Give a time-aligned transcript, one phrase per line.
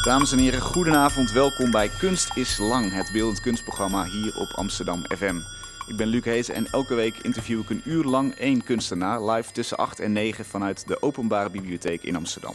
[0.00, 1.32] Dames en heren, goedenavond.
[1.32, 5.36] Welkom bij Kunst is Lang, het beeldend kunstprogramma hier op Amsterdam FM.
[5.86, 9.52] Ik ben Luc Hees en elke week interview ik een uur lang één kunstenaar live
[9.52, 12.54] tussen 8 en 9 vanuit de Openbare Bibliotheek in Amsterdam.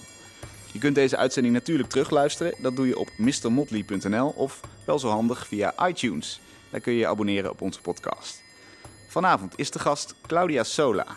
[0.72, 2.54] Je kunt deze uitzending natuurlijk terugluisteren.
[2.58, 6.40] Dat doe je op mrmotley.nl of wel zo handig via iTunes.
[6.70, 8.42] Daar kun je je abonneren op onze podcast.
[9.08, 11.08] Vanavond is de gast Claudia Sola.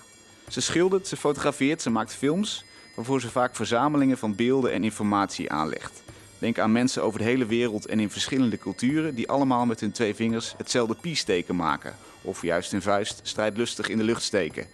[0.49, 2.65] Ze schildert, ze fotografeert, ze maakt films,
[2.95, 6.03] waarvoor ze vaak verzamelingen van beelden en informatie aanlegt.
[6.39, 9.93] Denk aan mensen over de hele wereld en in verschillende culturen die allemaal met hun
[9.93, 11.95] twee vingers hetzelfde piesteken maken.
[12.23, 14.67] Of juist hun vuist strijdlustig in de lucht steken.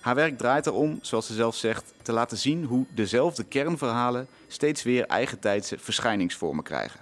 [0.00, 4.82] Haar werk draait erom, zoals ze zelf zegt, te laten zien hoe dezelfde kernverhalen steeds
[4.82, 7.00] weer eigentijdse verschijningsvormen krijgen.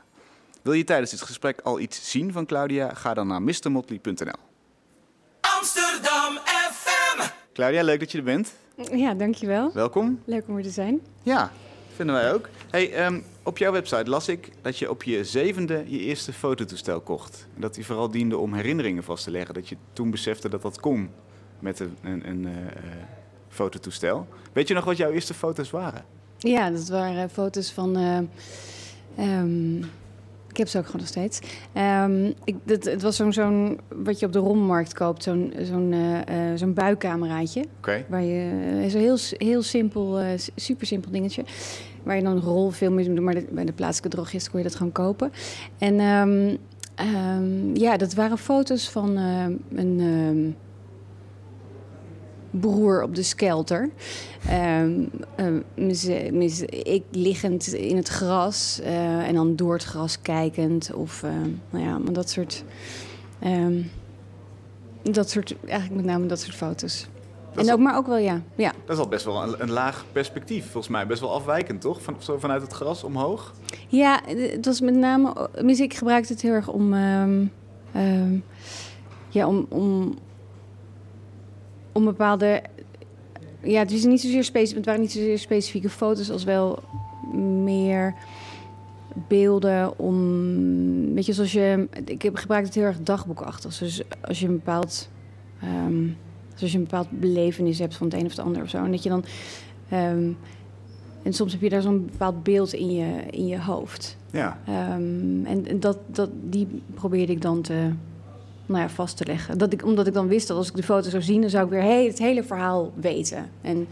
[0.63, 2.95] Wil je tijdens dit gesprek al iets zien van Claudia?
[2.95, 4.41] Ga dan naar mrmotley.nl.
[5.41, 6.39] Amsterdam
[6.73, 7.29] FM.
[7.53, 8.53] Claudia, leuk dat je er bent.
[8.93, 9.71] Ja, dankjewel.
[9.73, 10.23] Welkom.
[10.25, 11.01] Leuk om er te zijn.
[11.23, 11.53] Ja,
[11.97, 12.49] vinden wij ook.
[12.71, 17.01] Hey, ehm, op jouw website las ik dat je op je zevende je eerste fototoestel
[17.01, 17.47] kocht.
[17.55, 19.55] En dat die vooral diende om herinneringen vast te leggen.
[19.55, 21.11] Dat je toen besefte dat dat kon
[21.59, 22.53] met een, een, een eh,
[23.49, 24.27] fototoestel.
[24.53, 26.05] Weet je nog wat jouw eerste foto's waren?
[26.39, 27.97] Ja, dat waren foto's van.
[27.97, 28.19] eh,
[29.17, 29.77] ehm,
[30.49, 31.41] ik heb ze ook gewoon nog steeds.
[31.73, 35.93] Ehm, ik, dat, het was zo'n, zo'n wat je op de rommelmarkt koopt, zo'n, zo'n,
[35.93, 37.65] eh, zo'n buikcameraatje.
[37.79, 38.05] Oké.
[38.09, 40.21] Waar je, zo'n heel, heel simpel,
[40.55, 41.45] super simpel dingetje.
[42.07, 44.93] Waar je dan rolfilm mee doet, maar bij de plaatselijke drogist kon je dat gewoon
[44.93, 45.33] kopen.
[45.79, 46.57] En ehm,
[46.95, 50.51] ehm, ja, dat waren foto's van ehm, een ehm,
[52.61, 53.91] broer op de skelter.
[54.49, 55.05] Ehm,
[56.31, 60.95] mis- ik liggend in het gras eh, en dan door het gras kijkend.
[60.95, 62.65] Of ehm, nou ja, maar dat soort.
[65.03, 67.07] dat soort, eigenlijk met name dat soort foto's.
[67.57, 68.43] En ook, al- maar ook wel, ja.
[68.55, 68.73] ja.
[68.85, 71.07] Dat is al best wel een, een laag perspectief, volgens mij.
[71.07, 72.03] Best wel afwijkend, toch?
[72.03, 73.53] Van, zo vanuit het gras omhoog.
[73.89, 75.49] Ja, het was met name.
[75.67, 76.95] Ik gebruikte het heel erg om.
[76.95, 77.45] ehm,
[77.93, 78.37] ehm,
[79.29, 80.15] ja, om, om.
[81.93, 82.63] Om bepaalde.
[83.63, 86.79] Ja, het, is niet zozeer specifiek, het waren niet zozeer specifieke foto's als wel
[87.65, 88.15] meer
[89.29, 91.15] beelden om.
[91.15, 91.89] Weet je, zoals je.
[92.05, 93.79] Ik heb gebruikt het heel erg dagboekachtig.
[93.79, 95.09] Dus als je een bepaald.
[95.63, 96.05] ehm,
[96.57, 98.85] dus als je een bepaald belevenis hebt van het een of het ander of zo.
[98.85, 99.25] En dat je dan.
[99.89, 100.31] ehm,
[101.23, 104.17] en soms heb je daar zo'n bepaald beeld in je, in je hoofd.
[104.31, 104.59] Ja.
[104.67, 107.91] Ehm, en en dat, dat, die probeerde ik dan te,
[108.67, 109.59] nou ja, vast te leggen.
[109.59, 111.65] Dat ik, omdat ik dan wist dat als ik de foto zou zien, dan zou
[111.65, 113.51] ik weer hey, het hele verhaal weten.
[113.61, 113.87] En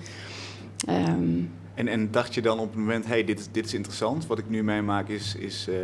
[0.87, 1.29] ehm,
[1.75, 4.27] En, en dacht je dan op het moment, hey, dit, is- dit is interessant.
[4.27, 5.75] Wat ik nu meemaak is, is eh,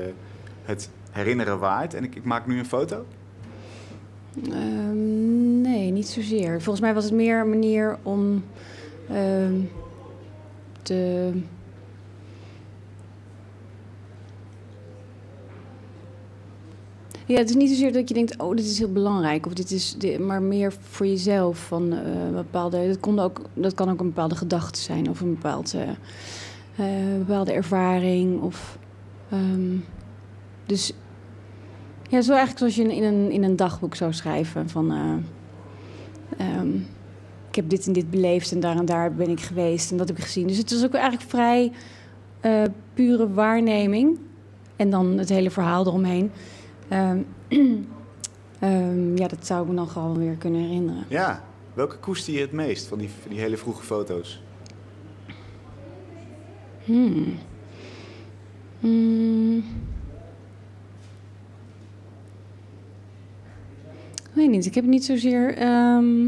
[0.62, 1.94] het herinneren waard.
[1.94, 3.04] En ik, ik maak nu een foto.
[4.50, 6.62] Ehm, nee, niet zozeer.
[6.62, 8.44] Volgens mij was het meer een manier om
[9.08, 9.54] ehm,
[10.82, 11.32] te.
[17.26, 19.46] Ja, het is niet zozeer dat je denkt, oh, dit is heel belangrijk.
[19.46, 21.58] Of dit is, maar meer voor jezelf.
[21.58, 25.10] Van, eh, een bepaalde, dat, kon ook, dat kan ook een bepaalde gedachte zijn.
[25.10, 25.88] Of een bepaald, eh,
[26.76, 28.42] eh, bepaalde ervaring.
[28.42, 28.78] Of,
[29.30, 29.76] ehm,
[30.66, 30.92] dus
[32.10, 34.68] ja, zo eigenlijk zoals je in, een, in een dagboek zou schrijven.
[34.68, 36.74] Van, eh, ehm,
[37.48, 39.90] ik heb dit en dit beleefd en daar en daar ben ik geweest.
[39.90, 40.46] En dat heb ik gezien.
[40.46, 41.72] Dus het was ook eigenlijk vrij
[42.40, 42.62] eh,
[42.94, 44.18] pure waarneming.
[44.76, 46.30] En dan het hele verhaal eromheen.
[46.88, 47.18] Ehm,
[48.58, 51.04] ehm, ja, dat zou ik me dan gewoon weer kunnen herinneren.
[51.08, 51.42] Ja.
[51.74, 54.42] Welke koester je het meest van die, van die hele vroege foto's?
[56.84, 57.38] Hmm.
[58.80, 59.64] Hmm.
[64.14, 65.56] Ik weet niet, ik heb niet zozeer.
[65.56, 66.26] ehm,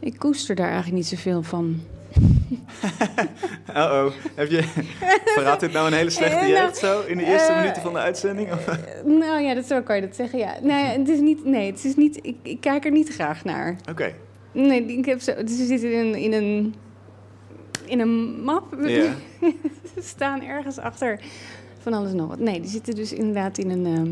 [0.00, 1.80] ik koester daar eigenlijk niet zoveel van.
[3.76, 4.12] Uh-oh.
[4.34, 4.62] Heb je...
[5.24, 7.82] Verraadt dit nou een hele slechte Eh, nou, jeugd zo in de eerste eh, minuten
[7.82, 8.48] van de uitzending?
[8.48, 10.38] Eh, nou ja, dat zo kan je dat zeggen.
[10.38, 10.54] Ja.
[10.62, 11.44] Nee, het is niet.
[11.44, 12.18] Nee, het is niet.
[12.22, 13.76] Ik, ik kijk er niet graag naar.
[13.90, 14.12] Oké.
[14.52, 15.34] Nee, ik heb zo.
[15.34, 16.74] Dus ze zitten in, in een.
[17.84, 18.76] In een map.
[18.80, 19.14] Ja.
[19.94, 21.20] Ze staan ergens achter
[21.78, 22.38] van alles en nog wat.
[22.38, 23.86] Nee, die zitten dus inderdaad in een.
[23.86, 24.10] ehm,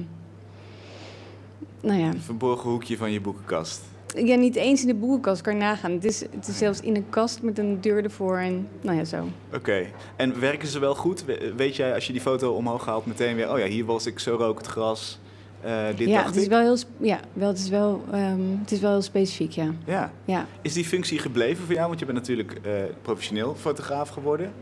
[1.86, 2.06] nou ja.
[2.06, 3.80] Een verborgen hoekje van je boekenkast.
[4.16, 5.90] ja, niet eens in de boekenkast kan je nagaan.
[5.92, 9.04] Het is, het is zelfs in een kast met een deur ervoor en nou ja,
[9.04, 9.28] zo.
[9.54, 9.86] Oké.
[10.16, 11.24] En werken ze wel goed?
[11.24, 13.52] We- Weet jij als je die foto omhoog haalt meteen weer...
[13.52, 15.18] Oh ja, hier was ik, zo rook het gras.
[15.60, 16.48] Eh, dit ja, dacht het is ik.
[16.48, 19.70] wel heel, ja, wel, het, is wel, ehm, het is wel heel specifiek, ja.
[19.86, 20.12] Ja.
[20.24, 20.46] ja.
[20.62, 21.86] Is die functie gebleven voor jou?
[21.88, 22.72] Want je bent natuurlijk eh,
[23.02, 24.52] professioneel fotograaf geworden.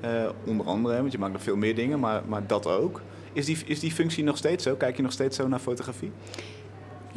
[0.00, 0.10] Eh,
[0.44, 3.00] onder andere, want je maakt nog veel meer dingen, maar, maar dat ook.
[3.32, 4.74] Is die, is die functie nog steeds zo?
[4.74, 6.10] Kijk je nog steeds zo naar fotografie?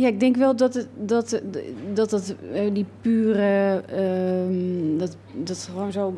[0.02, 1.42] Ja, ik denk wel dat het, dat,
[1.94, 6.14] dat, dat eh, die pure, ehm, dat, dat gewoon zo,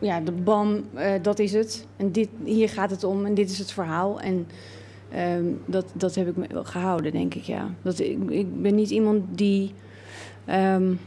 [0.00, 1.86] ja, de bam, eh, dat is het.
[1.96, 4.20] En dit, hier gaat het om en dit is het verhaal.
[4.20, 4.46] En
[5.10, 7.74] ehm, dat, dat heb ik me wel gehouden, denk ik, ja.
[7.82, 9.72] Dat, ik, ik ben niet iemand die
[10.44, 10.98] ehm, eh,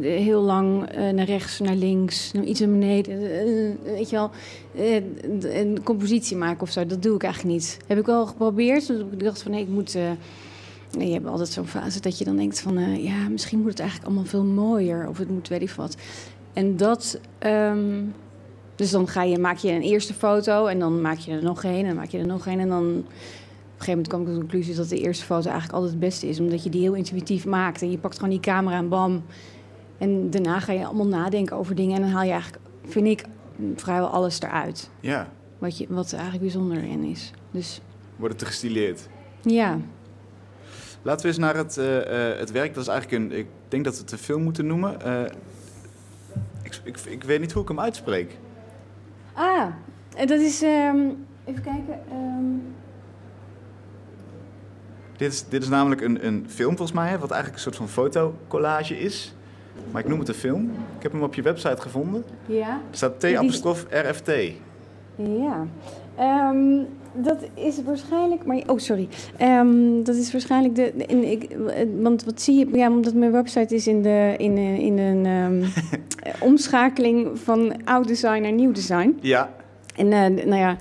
[0.00, 3.14] heel lang eh, naar rechts, naar links, naar iets naar beneden.
[3.22, 4.30] eh, weet je wel,
[4.74, 5.02] eh,
[5.60, 6.86] een compositie maken of zo.
[6.86, 7.78] Dat doe ik eigenlijk niet.
[7.86, 8.86] Heb ik wel geprobeerd.
[8.86, 9.94] Dus ik dacht van, nee, ik moet...
[9.94, 10.10] eh,
[10.98, 12.76] Nee, je hebt altijd zo'n fase dat je dan denkt van...
[12.78, 15.08] eh, ja, misschien moet het eigenlijk allemaal veel mooier.
[15.08, 15.96] Of het moet weet ik wat.
[16.52, 17.20] En dat...
[17.38, 18.02] ehm,
[18.74, 21.64] dus dan ga je, maak je een eerste foto en dan maak je er nog
[21.64, 22.60] een en maak je er nog een.
[22.60, 23.04] En dan op een
[23.86, 26.28] gegeven moment kwam ik tot de conclusie dat de eerste foto eigenlijk altijd het beste
[26.28, 26.40] is.
[26.40, 27.82] Omdat je die heel intuïtief maakt.
[27.82, 29.22] En je pakt gewoon die camera en bam.
[30.00, 31.96] En daarna ga je allemaal nadenken over dingen.
[31.96, 33.24] En dan haal je eigenlijk, vind ik,
[33.76, 34.90] vrijwel alles eruit.
[35.00, 37.30] Ja, Wat, je, wat er eigenlijk bijzonder in is.
[37.50, 37.80] Dus
[38.16, 39.08] wordt het te gestileerd.
[39.42, 39.78] ja,
[41.02, 42.74] Laten we eens naar het, eh, eh, het werk.
[42.74, 43.38] Dat is eigenlijk een.
[43.38, 45.00] Ik denk dat we het een film moeten noemen.
[45.02, 45.32] Eh,
[46.62, 48.36] ik, ik, ik weet niet hoe ik hem uitspreek.
[49.32, 49.66] Ah,
[50.16, 50.62] en dat is.
[50.62, 50.98] ehm,
[51.44, 52.00] even kijken.
[52.10, 52.44] ehm,
[55.16, 57.76] Dit is, dit is namelijk een, een film volgens mij, hè, wat eigenlijk een soort
[57.76, 59.34] van fotocollage is.
[59.90, 60.64] Maar ik noem het een film.
[60.96, 62.24] Ik heb hem op je website gevonden.
[62.46, 62.68] ja.
[62.68, 64.30] Er staat die- T-apostrof RFT.
[65.16, 65.66] Ja.
[66.16, 66.82] Ehm,
[67.14, 68.44] dat is waarschijnlijk.
[68.44, 69.08] Maar, oh, sorry.
[69.36, 70.92] Ehm, dat is waarschijnlijk de.
[71.06, 71.56] in, ik,
[72.00, 72.68] want wat zie je.
[72.78, 75.62] Ja, omdat mijn website is in, de, in, in een ehm,
[76.22, 79.18] eh, omschakeling van oud design naar nieuw design.
[79.20, 79.50] Ja,
[79.96, 80.76] En eh, nou ja,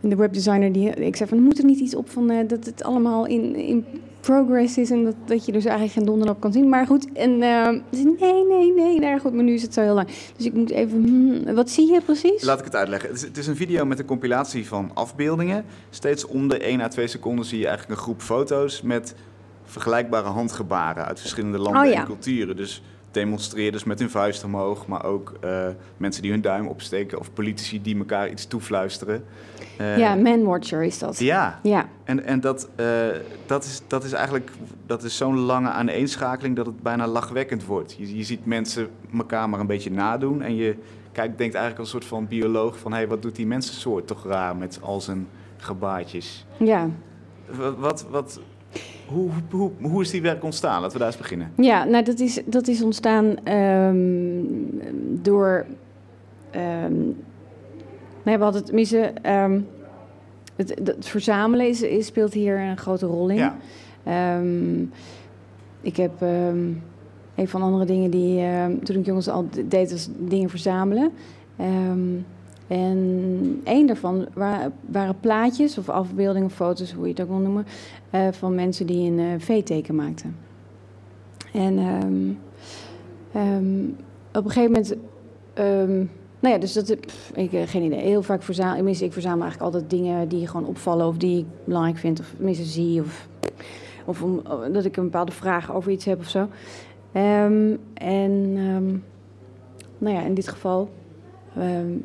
[0.00, 2.82] de webdesigner die ik zei van moet er niet iets op van eh, dat het
[2.82, 3.84] allemaal in, in
[4.20, 6.68] progress is en dat, dat je dus eigenlijk geen donder op kan zien.
[6.68, 9.80] Maar goed, en eh, zei, nee, nee, nee, nou goed, maar nu is het zo
[9.80, 10.08] heel lang.
[10.36, 12.42] Dus ik moet even, hmm, wat zie je precies?
[12.42, 13.08] laat ik het uitleggen.
[13.08, 15.64] Het is, het is een video met een compilatie van afbeeldingen.
[15.90, 19.14] Steeds om de 1 à 2 seconden zie je eigenlijk een groep foto's met
[19.64, 22.00] vergelijkbare handgebaren uit verschillende landen Oh ja.
[22.00, 22.56] en culturen.
[22.56, 25.66] Dus demonstreerders met hun vuist omhoog, maar ook eh,
[25.96, 29.24] mensen die hun duim opsteken of politici die elkaar iets toefluisteren.
[29.76, 31.18] Eh, ja, Manwatcher is dat.
[31.18, 32.86] Ja, Ja, en, en dat, eh,
[33.46, 34.50] dat, is, dat is eigenlijk
[34.86, 37.94] dat is zo'n lange aaneenschakeling dat het bijna lachwekkend wordt.
[37.98, 40.76] Je, je ziet mensen elkaar maar een beetje nadoen en je
[41.12, 42.92] kijkt, denkt eigenlijk als een soort van bioloog van...
[42.92, 46.46] hé, hey, wat doet die mensensoort toch raar met al zijn gebaartjes.
[46.58, 46.88] ja.
[47.78, 48.40] Wat, wat,
[49.06, 50.80] hoe, hoe, hoe is die werk ontstaan?
[50.80, 51.52] Laten we daar eens beginnen.
[51.56, 54.44] Ja, nou dat is, dat is ontstaan ehm,
[55.22, 55.66] door.
[56.50, 56.92] ehm
[58.22, 58.98] nee, we hadden tenminste.
[59.22, 59.60] ehm
[60.56, 63.36] het, het, het verzamelen is, is, speelt hier een grote rol in.
[63.36, 63.56] Ja,
[65.80, 68.44] ik heb een van de andere dingen die
[68.82, 71.10] toen ik jongens al deed, was dingen verzamelen.
[72.66, 77.66] En één daarvan wa- waren plaatjes of afbeeldingen, foto's, hoe je het ook wil noemen,
[78.10, 80.36] eh, van mensen die een eh, V-teken maakten.
[81.52, 82.30] En ehm,
[83.32, 83.84] ehm,
[84.32, 84.94] op een gegeven moment.
[85.54, 85.96] ehm,
[86.40, 87.00] nou ja, dus dat.
[87.00, 88.00] pff, ik geen idee.
[88.00, 88.74] Heel vaak verzamel.
[88.74, 91.06] Tenminste, ik verzamel eigenlijk altijd dingen die gewoon opvallen.
[91.06, 92.20] of die ik belangrijk vind.
[92.20, 93.00] of tenminste zie.
[93.00, 93.28] Of,
[94.04, 94.42] of om,
[94.72, 96.48] dat ik een bepaalde vraag over iets heb of zo.
[97.12, 97.80] En.
[99.98, 100.90] nou ja, in dit geval.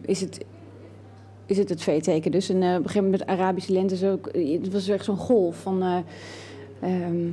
[0.02, 0.46] is het.
[1.46, 2.50] Is het het V-teken dus?
[2.50, 4.30] Eh, op een gegeven moment met Arabische lente is ook.
[4.34, 5.82] Het was echt zo'n golf van.
[5.82, 5.98] eh,
[6.82, 7.32] ehm,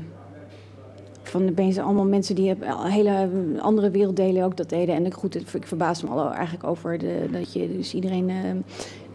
[1.22, 3.28] van opeens allemaal mensen die hele
[3.58, 4.94] andere werelddelen ook dat deden.
[4.94, 8.50] En ik, goed, ik verbaas me al eigenlijk over de, dat je dus iedereen eh,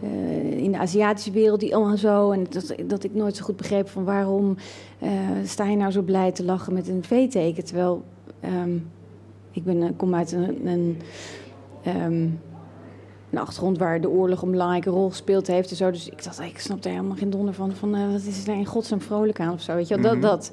[0.02, 2.30] eh, in de Aziatische wereld die allemaal zo.
[2.30, 4.56] En dat, dat ik nooit zo goed begreep van waarom
[4.98, 5.10] eh,
[5.44, 7.64] sta je nou zo blij te lachen met een V-teken.
[7.64, 8.02] Terwijl
[8.40, 8.76] ehm,
[9.50, 10.96] ik ben, eh, kom uit een, een,
[11.82, 12.26] ehm,
[13.30, 15.90] een achtergrond waar de oorlog een belangrijke rol gespeeld heeft en zo.
[15.90, 17.72] Dus ik dacht, ik snap daar helemaal geen donder van.
[17.72, 20.12] Van eh, wat is er in godsnaam vrolijk aan of zo, weet je wel.
[20.12, 20.20] Mhm.
[20.20, 20.50] Dat, dat.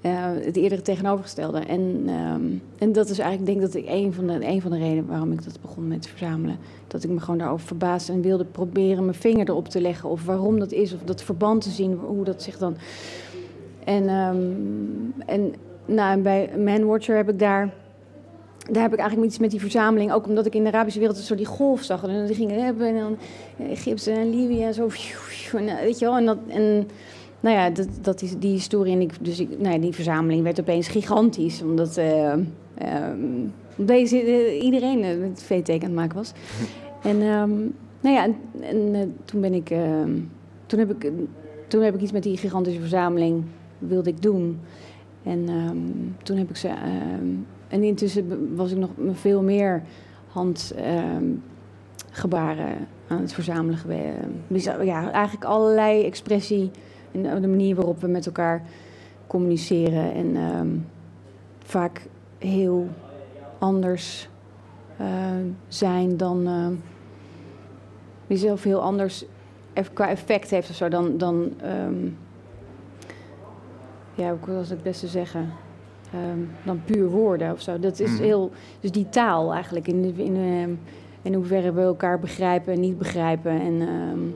[0.00, 1.58] Eh, het eerder tegenovergestelde.
[1.58, 2.42] En, ehm,
[2.78, 5.06] en dat is eigenlijk, ik denk dat ik een van, de, een van de redenen
[5.06, 6.56] waarom ik dat begon met verzamelen.
[6.86, 10.08] Dat ik me gewoon daarover verbaasde en wilde proberen mijn vinger erop te leggen.
[10.08, 12.76] Of waarom dat is, of dat verband te zien, hoe dat zich dan.
[13.84, 14.36] En, ehm,
[15.26, 15.54] en,
[15.84, 17.74] nou, en bij Manwatcher heb ik daar.
[18.70, 20.12] Daar heb ik eigenlijk iets met die verzameling.
[20.12, 22.04] Ook omdat ik in de Arabische wereld zo die golf zag.
[22.04, 22.86] En die gingen hebben.
[22.86, 23.16] En dan
[23.68, 24.88] Egypte en Libië en zo.
[25.52, 26.16] En, eh, weet je wel.
[26.16, 26.38] En dat.
[26.48, 26.88] En,
[27.40, 28.92] nou ja, dat, dat is die historie.
[28.92, 31.62] En ik, dus ik, nou ja, die verzameling werd opeens gigantisch.
[31.62, 32.42] Omdat ehm,
[33.76, 36.32] deze, eh, iedereen het V-teken aan het maken was.
[37.02, 37.50] En ehm,
[38.00, 38.36] nou ja, en,
[38.94, 39.70] en, toen ben ik.
[39.70, 40.10] ehm,
[40.66, 41.12] toen, heb ik
[41.68, 43.44] toen heb ik iets met die gigantische verzameling
[43.78, 44.60] wilde ik doen.
[45.26, 45.76] En ehm,
[46.22, 46.68] toen heb ik ze.
[46.68, 47.26] ehm,
[47.68, 49.82] en intussen was ik nog veel meer
[50.28, 51.42] handgebaren
[53.08, 53.78] aan het verzamelen.
[54.48, 56.70] Dus, Ja, eigenlijk allerlei expressie
[57.12, 58.62] en de manier waarop we met elkaar
[59.26, 60.14] communiceren.
[60.14, 60.68] En ehm,
[61.64, 62.06] vaak
[62.38, 62.88] heel
[63.58, 64.28] anders
[64.96, 65.06] eh,
[65.68, 66.68] zijn dan eh,
[68.26, 69.24] die zelf heel anders
[69.92, 72.08] qua effect heeft of zo dan, dan ehm,
[74.16, 75.52] ja, hoe was het beste zeggen?
[76.12, 77.78] Ehm, dan puur woorden of zo.
[77.78, 78.22] Dat is Mhm.
[78.22, 80.70] heel, dus die taal eigenlijk, in, in, ehm,
[81.22, 83.60] in hoeverre we elkaar begrijpen en niet begrijpen.
[83.60, 84.28] En, ehm,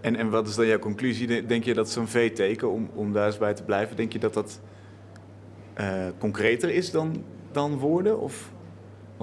[0.00, 1.26] En, en wat is dan jouw conclusie?
[1.26, 4.18] De- Denk je dat zo'n V-teken, om, om daar eens bij te blijven, denk je
[4.18, 4.60] dat dat
[5.74, 8.20] eh, concreter is dan, dan woorden?
[8.20, 8.51] Of,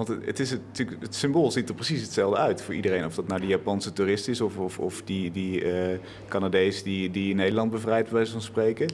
[0.06, 3.04] want het, het, is natuurlijk- het symbool ziet er precies hetzelfde uit voor iedereen.
[3.04, 7.10] Of dat nou die Japanse toerist is of, of, of die, die eh, Canadees die,
[7.10, 8.86] die Nederland bevrijdt, bij wijze van spreken.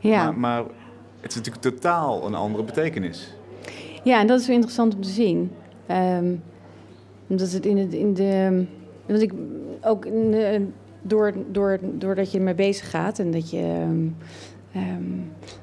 [0.00, 0.24] ja.
[0.24, 0.64] Maar, maar
[1.20, 3.34] het is natuurlijk totaal een andere betekenis.
[4.04, 5.50] Ja, en dat is interessant om te zien.
[5.86, 6.34] Ehm,
[7.26, 8.64] omdat het in, het, in de.
[9.06, 9.32] Want ik
[9.82, 10.66] ook in de-
[11.02, 13.60] door, door, doordat je ermee bezig gaat en dat je.
[13.60, 14.06] ehm,
[14.74, 15.02] ehm,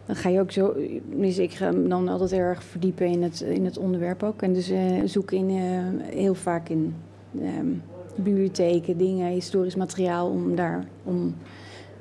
[0.06, 0.74] dan ga je ook zo.
[1.16, 4.42] Dus ik ga me dan altijd erg verdiepen in het, in het onderwerp ook.
[4.42, 6.96] En dus eh, zoek in, eh, heel vaak in
[7.42, 7.68] ehm,
[8.16, 10.86] bibliotheken, dingen, historisch materiaal om daar.
[11.04, 11.36] Om,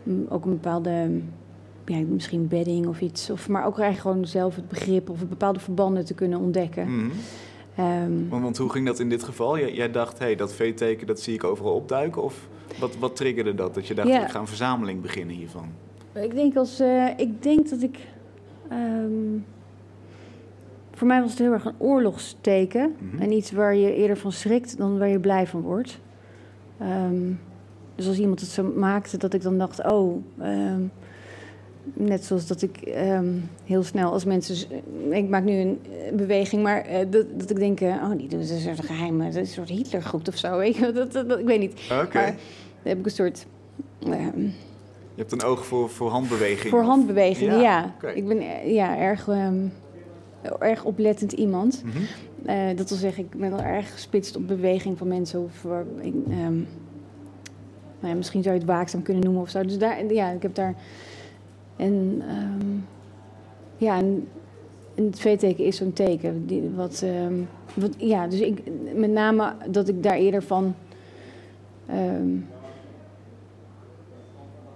[0.02, 1.10] om ook een bepaalde
[1.84, 3.30] ja, misschien bedding of iets.
[3.30, 6.96] Of, maar ook eigenlijk gewoon zelf het begrip of bepaalde verbanden te kunnen ontdekken.
[6.96, 7.10] Mhm.
[7.74, 9.58] Ehm, Want, want hoe ging dat in dit geval?
[9.58, 12.22] Jij, jij dacht, hé, hey, dat V-teken dat zie ik overal opduiken.
[12.22, 12.48] Of
[12.78, 13.74] wat, wat triggerde dat?
[13.74, 14.22] Dat je dacht, Ja.
[14.22, 15.68] ik ga een verzameling beginnen hiervan.
[16.14, 17.98] Ik denk als eh, ik denk dat ik.
[18.68, 19.38] ehm,
[20.92, 22.94] voor mij was het heel erg een oorlogsteken.
[22.98, 23.22] Mhm.
[23.22, 25.98] En iets waar je eerder van schrikt dan waar je blij van wordt.
[26.78, 27.32] Ehm,
[27.94, 30.22] dus als iemand het zo maakte, dat ik dan dacht, oh.
[30.40, 30.80] ehm,
[31.92, 32.78] net zoals dat ik
[33.64, 34.56] heel snel als mensen.
[35.10, 38.40] Ik maak nu een eh, beweging, maar eh, dat, dat ik denk, oh, die doen
[38.40, 40.56] een soort geheime, een soort Hitlergroep of zo.
[40.58, 40.92] Weet je?
[40.92, 41.80] Dat, dat, dat- ik weet niet.
[42.02, 42.18] Oké.
[42.18, 42.34] Maar dan
[42.82, 43.46] heb ik een soort.
[45.20, 46.70] Je hebt een oog voor, voor handbewegingen.
[46.70, 47.94] voor handbewegingen, Ja.
[48.14, 49.66] Ik ben eh, ja, erg, ehm,
[50.58, 51.82] erg oplettend iemand.
[51.84, 51.98] Mhm.
[52.44, 55.42] Eh, dat wil zeggen, ik ben wel erg gespitst op beweging van mensen.
[55.42, 56.54] Of, ehm,
[58.00, 59.62] nou ja, misschien zou je het waakzaam kunnen noemen of zo.
[59.62, 60.74] Dus daar, ja, ik heb daar.
[61.76, 62.76] En ehm,
[63.76, 64.28] ja, en,
[64.94, 66.46] en het V-teken is zo'n teken.
[66.46, 67.04] Die, wat,
[67.74, 68.62] wat, ja, dus ik,
[68.94, 70.74] met name dat ik daar eerder van.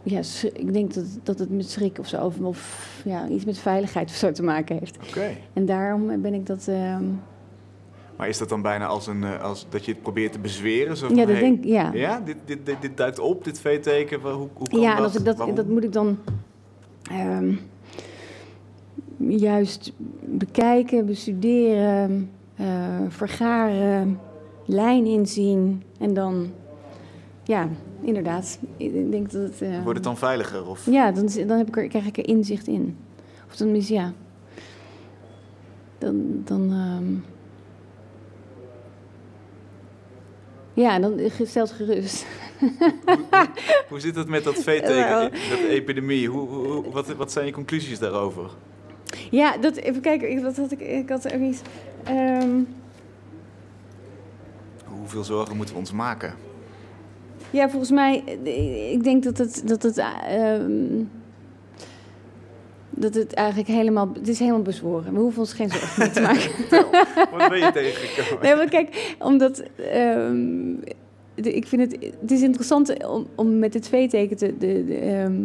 [0.04, 0.20] Ja,
[0.52, 4.08] ik denk dat, dat het met schrik of zo, of, of ja, iets met veiligheid
[4.10, 4.96] of zo te maken heeft.
[5.08, 5.30] Oké.
[5.52, 6.68] En daarom ben ik dat.
[6.68, 7.04] ehm,
[8.16, 10.96] Maar is dat dan bijna als, een, eh, als dat je het probeert te bezweren?
[10.96, 11.90] Zo van, ja, dat hey, denk ik, ja.
[11.92, 14.20] Ja, dit, dit, dit, dit duikt op, dit V-teken.
[14.20, 14.98] Hoe, hoe kan Ja, dat?
[14.98, 15.54] en als ik dat, Waarom?
[15.54, 16.18] dat moet ik dan
[17.10, 17.52] ehm,
[19.28, 22.66] juist bekijken, bestuderen, eh,
[23.08, 24.20] vergaren,
[24.66, 26.50] lijn inzien en dan,
[27.44, 27.68] ja,
[28.04, 28.58] inderdaad.
[28.76, 29.62] Ik denk dat het.
[29.62, 30.66] eh, Wordt het dan veiliger?
[30.68, 30.86] Of?
[30.90, 32.96] Ja, dan, dan heb ik er, krijg ik er inzicht in.
[33.48, 34.12] Of dan is ja.
[35.98, 36.42] Dan.
[36.44, 37.14] dan ehm,
[40.74, 42.26] ja, dan stelt gerust.
[43.88, 46.28] Hoe zit het met dat V-teken, dat epidemie?
[46.28, 48.50] Hoe, wat, wat zijn je conclusies daarover?
[49.30, 51.60] Ja, dat, even kijken, ik- wat had ik, ik had er iets.
[52.04, 52.60] ehm,
[54.84, 56.34] Hoeveel zorgen moeten we ons maken?
[57.54, 61.02] Ja, volgens mij, eh, ik denk dat het, dat het, ehm,
[62.90, 65.12] dat het eigenlijk helemaal, het is helemaal bezworen.
[65.14, 66.50] We hoeven ons geen zorgen meer te maken.
[67.38, 68.42] Wat ben je tegengekomen?
[68.44, 70.74] Nee, maar kijk, omdat ehm,
[71.34, 74.94] de- ik vind het, het is interessant om, om met het V-teken te, de, de,
[74.96, 75.42] ehm,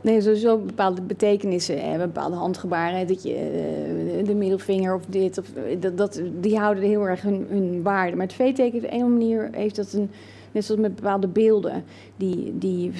[0.00, 5.46] nee, sowieso bepaalde betekenissen, hè, bepaalde handgebaren, dat je eh, de middelvinger of dit, of,
[5.54, 8.16] eh, dat, dat, die houden heel erg hun, hun waarde.
[8.16, 10.10] Maar het V-teken op een of andere manier heeft dat een,
[10.52, 11.84] net zoals met bepaalde beelden,
[12.16, 12.90] die, die,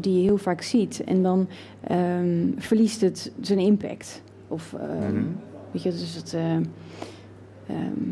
[0.00, 1.02] die je heel vaak ziet.
[1.04, 1.48] En dan
[1.80, 4.22] ehm, verliest het zijn impact.
[4.48, 5.24] Of, ehm, Mhm.
[5.70, 6.34] Weet je, dus het.
[6.34, 6.52] eh,
[7.66, 8.02] ehm,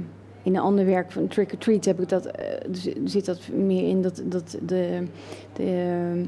[0.43, 3.41] in een ander werk van Trick or Treat heb ik dat, eh, z- zit dat
[3.55, 5.03] meer in dat, dat de,
[5.53, 6.23] de,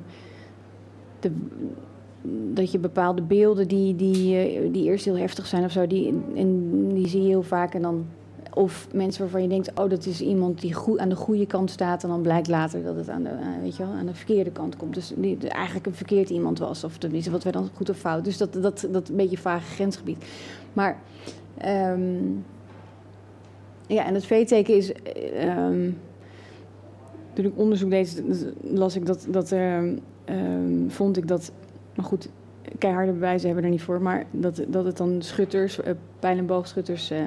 [1.20, 1.30] de,
[2.54, 6.14] dat je bepaalde beelden die, die, eh, die eerst heel heftig zijn of zo, die,
[6.34, 8.04] en die zie je heel vaak en dan
[8.54, 11.71] of mensen waarvan je denkt, oh, dat is iemand die goed, aan de goede kant
[11.71, 12.02] staat.
[12.02, 14.50] En dan blijkt later dat het aan de, aan, weet je wel, aan de verkeerde
[14.50, 14.95] kant komt.
[14.95, 16.85] Dus die eigenlijk een verkeerd iemand was.
[16.85, 18.25] Of tenminste, wat wij dan goed of fout.
[18.25, 20.25] Dus dat, dat, dat een beetje vage grensgebied.
[20.73, 20.99] Maar
[21.59, 22.23] ehm,
[23.87, 24.92] ja, en het V-teken is.
[24.92, 25.90] eh, ehm,
[27.33, 28.23] toen ik onderzoek deed,
[28.62, 29.26] las ik dat.
[29.28, 29.97] dat ehm,
[30.88, 31.52] vond ik dat.
[31.95, 32.28] Maar goed,
[32.78, 34.02] keiharde bewijzen hebben er niet voor.
[34.02, 37.26] Maar dat, dat het dan schutters, eh, pijl- en boogschutters eh,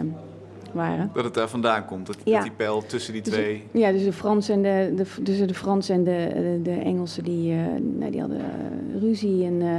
[0.74, 1.10] waren.
[1.14, 2.34] Dat het daar vandaan komt, dat, Ja.
[2.34, 3.64] dat die pijl tussen die Dus twee...
[3.72, 7.24] Ja, dus de Fransen en de, de, dus de, Fransen en de, de, de Engelsen
[7.24, 7.54] die,
[8.00, 9.46] nou, die hadden eh, ruzie.
[9.46, 9.78] En, eh,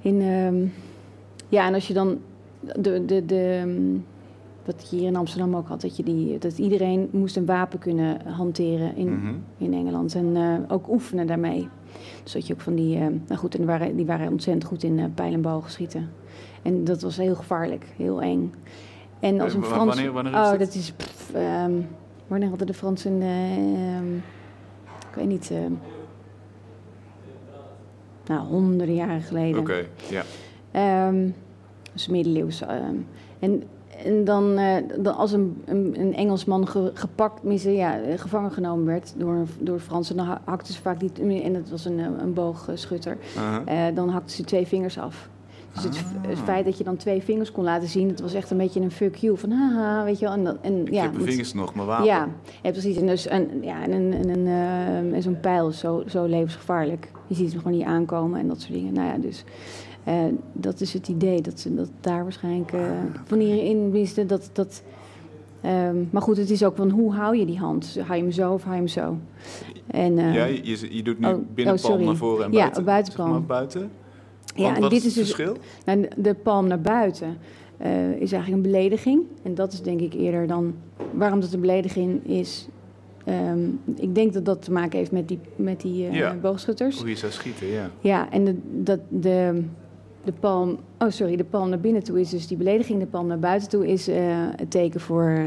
[0.00, 0.56] in, ehm,
[1.48, 2.18] ja, en als je dan
[2.78, 3.96] de, de, de, ehm,
[4.64, 7.78] wat je hier in Amsterdam ook had, dat, je die, dat iedereen moest een wapen
[7.78, 9.34] kunnen hanteren in, Mhm.
[9.58, 10.14] in Engeland.
[10.14, 10.36] En
[10.68, 11.68] ook oefenen daarmee.
[12.22, 14.82] Dus dat je ook van die, nou goed, en die waren, die waren ontzettend goed
[14.82, 16.10] in eh pijl en boog schieten.
[16.62, 18.52] En dat was heel gevaarlijk, heel eng.
[19.24, 19.84] En als Eh, een Frans...
[19.84, 20.92] wanneer- oh, dat is...
[20.92, 21.72] pff, ehm,
[22.26, 23.22] wanneer hadden de Fransen...
[23.22, 24.14] ehm,
[25.10, 25.50] ik weet niet...
[25.50, 25.72] ehm,
[28.26, 29.60] nou, honderden jaren geleden.
[29.60, 30.22] Oké, ja.
[31.92, 32.60] Dus middeleeuws.
[32.60, 32.94] ehm.
[33.38, 33.62] en,
[34.04, 38.84] en dan, eh, dan als een, een, een Engelsman ge- gepakt, tenminste, ja, gevangen genomen
[38.86, 42.32] werd door, door Fransen, dan ha- hakten ze vaak die, en het was een, een
[42.32, 43.16] boogschutter,
[43.64, 45.28] eh, dan hakten ze twee vingers af.
[45.74, 46.44] Dus het, f- het Ah.
[46.44, 48.90] feit dat je dan twee vingers kon laten zien, dat was echt een beetje een
[48.90, 49.38] fuck you.
[49.38, 50.34] Van haha, weet je wel.
[50.34, 52.04] En, dan- en, Ik ja, heb mijn moet- vingers nog, maar wapen.
[52.06, 52.28] ja,
[52.62, 52.96] ja, precies.
[52.96, 56.24] En, dus, en, ja, en, een- en, een, eh, en zo'n pijl is zo, zo
[56.24, 57.10] levensgevaarlijk.
[57.26, 58.92] Je ziet hem gewoon niet aankomen en dat soort dingen.
[58.92, 59.44] Nou ja, dus
[60.04, 60.14] eh,
[60.52, 61.40] dat is het idee.
[61.40, 62.80] Dat, ze, dat daar waarschijnlijk eh,
[63.24, 64.50] van hierin wisten dat...
[64.52, 64.82] dat
[65.60, 67.98] ehm, maar goed, het is ook van hoe hou je die hand?
[68.06, 69.16] Hou je hem zo of hou je hem zo?
[69.86, 72.84] En, eh, Ja, je, je- doet nu oh, binnenpalm oh, naar voren en Ja, buiten.
[72.84, 73.28] buitenpalm.
[73.30, 73.90] Zeg maar buiten.
[74.54, 75.56] Ja, Want en wat dit is het dus verschil?
[75.84, 77.36] Nou, de- palm naar buiten
[77.76, 79.22] eh, is eigenlijk een belediging.
[79.42, 80.74] En dat is denk ik eerder dan...
[81.12, 82.68] Waarom dat een belediging is...
[83.24, 83.58] ehm,
[83.96, 86.34] ik denk dat dat te maken heeft met die, met die eh, Ja.
[86.34, 86.98] boogschutters.
[86.98, 87.90] Hoe je zou schieten, ja.
[88.00, 89.62] Ja, en de, dat, de,
[90.24, 90.78] de palm...
[90.98, 92.98] Oh, sorry, de palm naar binnen toe is dus die belediging.
[93.00, 94.16] De palm naar buiten toe is eh,
[94.56, 95.38] het teken voor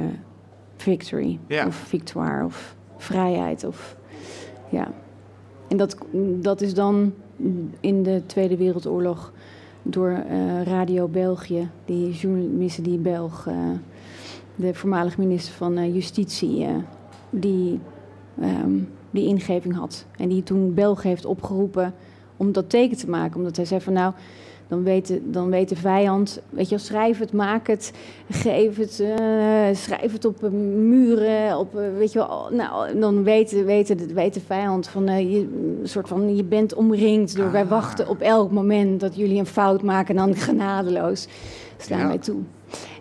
[0.76, 1.40] victory.
[1.48, 1.68] Ja.
[1.68, 3.64] Of victoire, of vrijheid.
[3.64, 3.98] Of,
[4.70, 4.92] ja.
[5.68, 5.98] En dat,
[6.42, 7.14] dat is dan
[7.80, 9.32] in de Tweede Wereldoorlog
[9.84, 13.56] door eh, Radio België, die journalisten, die Belg, eh,
[14.56, 16.68] de voormalig minister van eh, Justitie,
[17.30, 17.80] die
[18.40, 18.80] ehm,
[19.12, 20.06] die ingeving had.
[20.18, 21.94] En die toen België heeft opgeroepen
[22.38, 23.38] om dat teken te maken.
[23.38, 24.14] Omdat hij zei van nou,
[24.68, 27.94] dan weet de, dan weet de vijand, weet je schrijf het, maak het,
[28.30, 33.24] geef het, eh, schrijf het op eh, muren, op, eh, weet je wel, nou, dan
[33.24, 37.62] weet, weet, de, weet de vijand van, je, soort van, je bent omringd door, wij
[37.64, 37.70] Ah.
[37.70, 41.28] wachten op elk moment dat jullie een fout maken en dan genadeloos
[41.78, 42.08] staan Ja.
[42.08, 42.40] wij toe.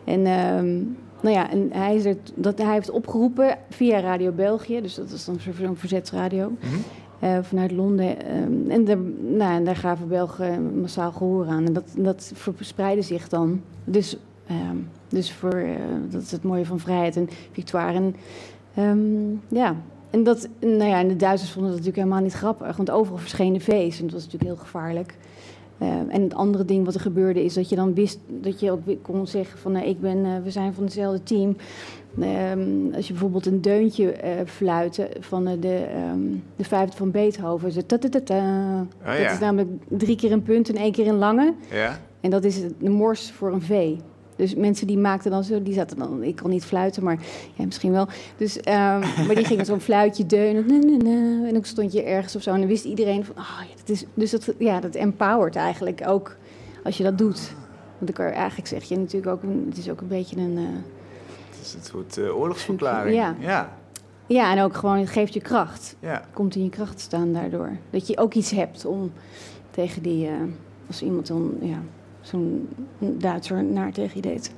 [0.05, 0.75] En, ehm,
[1.21, 5.11] nou ja, en hij, is er, dat, hij heeft opgeroepen via Radio België, dus dat
[5.11, 6.75] is dan zo'n zo'n verzetsradio, Mhm.
[7.19, 8.25] Eh, vanuit Londen.
[8.27, 11.67] ehm, en, daar, nou, en daar gaven Belgen massaal gehoor aan.
[11.67, 13.61] En dat, dat verspreidde zich dan.
[13.85, 14.77] Dus, ehm,
[15.09, 15.75] dus voor, eh,
[16.11, 17.93] dat is het mooie van vrijheid en victoire.
[17.93, 18.17] En,
[18.75, 19.77] ehm, ja.
[20.11, 23.19] En, dat, nou ja, en de Duitsers vonden dat natuurlijk helemaal niet grappig, want overal
[23.19, 25.15] verschenen V's en dat was natuurlijk heel gevaarlijk.
[25.79, 28.81] En het andere ding wat er gebeurde is dat je dan wist dat je ook
[29.03, 31.57] kon zeggen van eh, ik ben, eh, we zijn van hetzelfde team.
[32.21, 36.21] Ehm, als je bijvoorbeeld een deuntje eh fluiten van eh, de, ehm,
[36.57, 37.73] de vijfde van Beethoven.
[37.73, 37.81] Zo.
[37.81, 39.31] Oh, Dat ja.
[39.33, 41.55] is namelijk drie keer een punt en één keer een lange.
[41.71, 42.01] Ja?
[42.21, 43.95] En dat is de mors voor een V.
[44.37, 47.19] Dus mensen die maakten dan zo, die zaten dan, ik kon niet fluiten, maar
[47.55, 48.09] ja, misschien wel.
[48.37, 50.67] Dus, ehm, maar die gingen zo'n fluitje deunen.
[50.67, 52.53] na, na, na, en dan stond je ergens of zo.
[52.53, 56.03] En dan wist iedereen van, ah, ja, dat is, dus dat, ja, dat empowert eigenlijk
[56.07, 56.37] ook
[56.85, 57.55] als je dat doet.
[57.99, 60.57] Want ik kan eigenlijk zeg je natuurlijk ook, het is ook een beetje een...
[60.57, 60.65] eh,
[61.67, 63.17] is een soort eh, oorlogsverklaring.
[63.17, 63.37] Ja.
[63.39, 63.77] Ja.
[64.27, 65.97] ja, en ook gewoon, het geeft je kracht.
[66.01, 66.23] ja.
[66.33, 67.71] Komt in je kracht te staan daardoor.
[67.91, 69.13] Dat je ook iets hebt om
[69.71, 70.33] tegen die, eh,
[70.87, 71.79] als iemand dan, ja,
[72.21, 74.55] zo'n Duitser naar tegen je deed.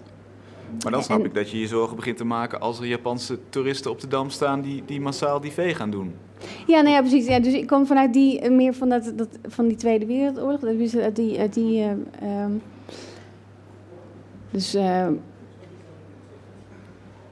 [0.82, 3.38] Maar dan snap En- ik dat je je zorgen begint te maken als er Japanse
[3.48, 6.14] toeristen op de Dam staan die, die massaal die vee gaan doen.
[6.66, 7.26] Ja, nou ja, precies.
[7.26, 10.60] Ja, dus ik kwam vanuit die, eh, meer van, dat, dat, van die Tweede Wereldoorlog.
[10.60, 11.90] Dat is uit die, uit die eh,
[12.42, 12.50] ehm,
[14.50, 14.76] dus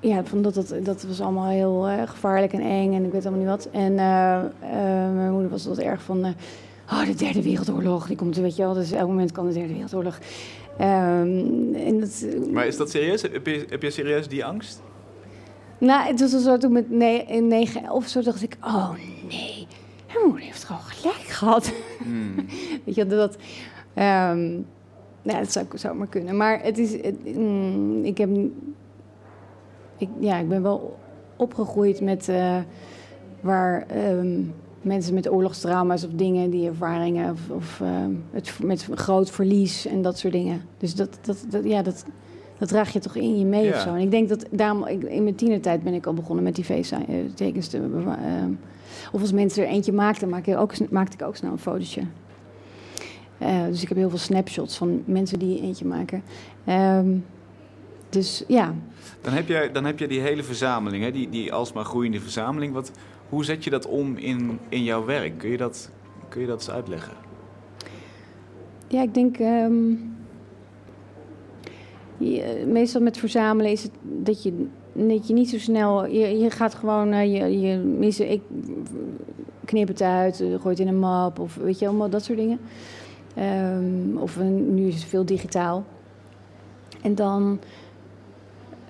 [0.08, 3.26] ja, van dat, dat, dat was allemaal heel eh, gevaarlijk en eng en ik weet
[3.26, 3.68] allemaal niet wat.
[3.72, 6.34] En eh, eh, mijn moeder was wat erg van,
[6.90, 9.52] oh, de Derde Wereldoorlog, die komt, er, weet je wel, dus elk moment kan de
[9.52, 10.18] Derde Wereldoorlog.
[10.78, 13.22] Ehm, en dat, Maar is dat serieus?
[13.22, 14.82] Heb je, heb je serieus die angst?
[15.78, 18.90] Nou, het was al zo toen met ne- in 9, 11 zo dacht ik, oh
[19.28, 19.66] nee,
[20.06, 21.72] mijn moeder heeft gewoon gelijk gehad.
[22.02, 22.34] Hmm.
[22.84, 23.36] Weet je, dat...
[23.94, 24.58] ehm
[25.26, 26.36] nou, dat zou, zou maar kunnen.
[26.36, 26.92] Maar het is...
[26.92, 28.30] Het, mm, ik heb...
[29.98, 30.96] Ik, ja, ik ben wel
[31.36, 32.28] opgegroeid met...
[32.28, 32.56] eh,
[33.40, 34.40] waar ehm,
[34.82, 37.30] mensen met oorlogstrauma's of dingen, die ervaringen...
[37.32, 40.62] Of, of ehm, het, met groot verlies en dat soort dingen.
[40.78, 42.04] Dus dat, dat, dat, ja, dat,
[42.58, 43.70] dat draag je toch in je mee Ja.
[43.70, 43.94] of zo.
[43.94, 44.86] En ik denk dat daarom...
[44.86, 47.78] Ik, in mijn tienertijd ben ik al begonnen met die feesttekens te...
[47.80, 48.50] bewa- ehm,
[49.12, 52.02] of als mensen er eentje maakten, maakte ik ook, maakte ik ook snel een fotootje.
[53.38, 56.22] Eh, dus ik heb heel veel snapshots van mensen die eentje maken.
[58.08, 58.74] Dus ja,
[59.20, 61.10] Dan heb jij, dan heb je die hele verzameling, hè?
[61.10, 62.72] Die, die alsmaar groeiende verzameling.
[62.72, 62.90] Wat,
[63.28, 65.38] hoe zet je dat om in, in jouw werk?
[65.38, 65.90] Kun je dat,
[66.28, 67.12] kun je dat eens uitleggen?
[68.88, 69.38] ja ik denk.
[69.38, 69.90] ehm,
[72.18, 76.06] je- meestal met verzamelen is het dat je, dat je niet zo snel...
[76.06, 77.12] Je, je gaat gewoon...
[77.12, 78.42] eh, je, je, ik
[79.64, 82.38] knip het uit, eh, gooi het in een map of weet je, allemaal dat soort
[82.38, 82.58] dingen.
[83.34, 85.84] Ehm, of nu is het veel digitaal.
[87.02, 87.58] En dan...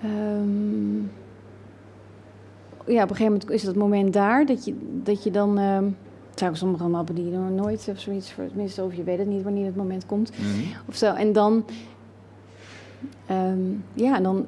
[0.01, 0.97] ehm,
[2.85, 5.57] ja, op een gegeven moment is dat moment daar dat je, dat je dan...
[5.57, 8.31] het zijn ook sommige mappen die nog nooit of zoiets...
[8.31, 10.31] voor- Tenminste, of je weet het niet wanneer het moment komt
[10.87, 11.13] of zo.
[11.13, 11.65] En dan,
[13.25, 13.59] ehm,
[13.93, 14.45] ja, dan,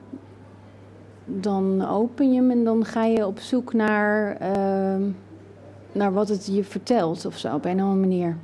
[1.26, 5.02] dan open je hem en dan ga je op zoek naar, ehm,
[5.92, 8.38] naar wat het je vertelt of zo, op een of andere manier.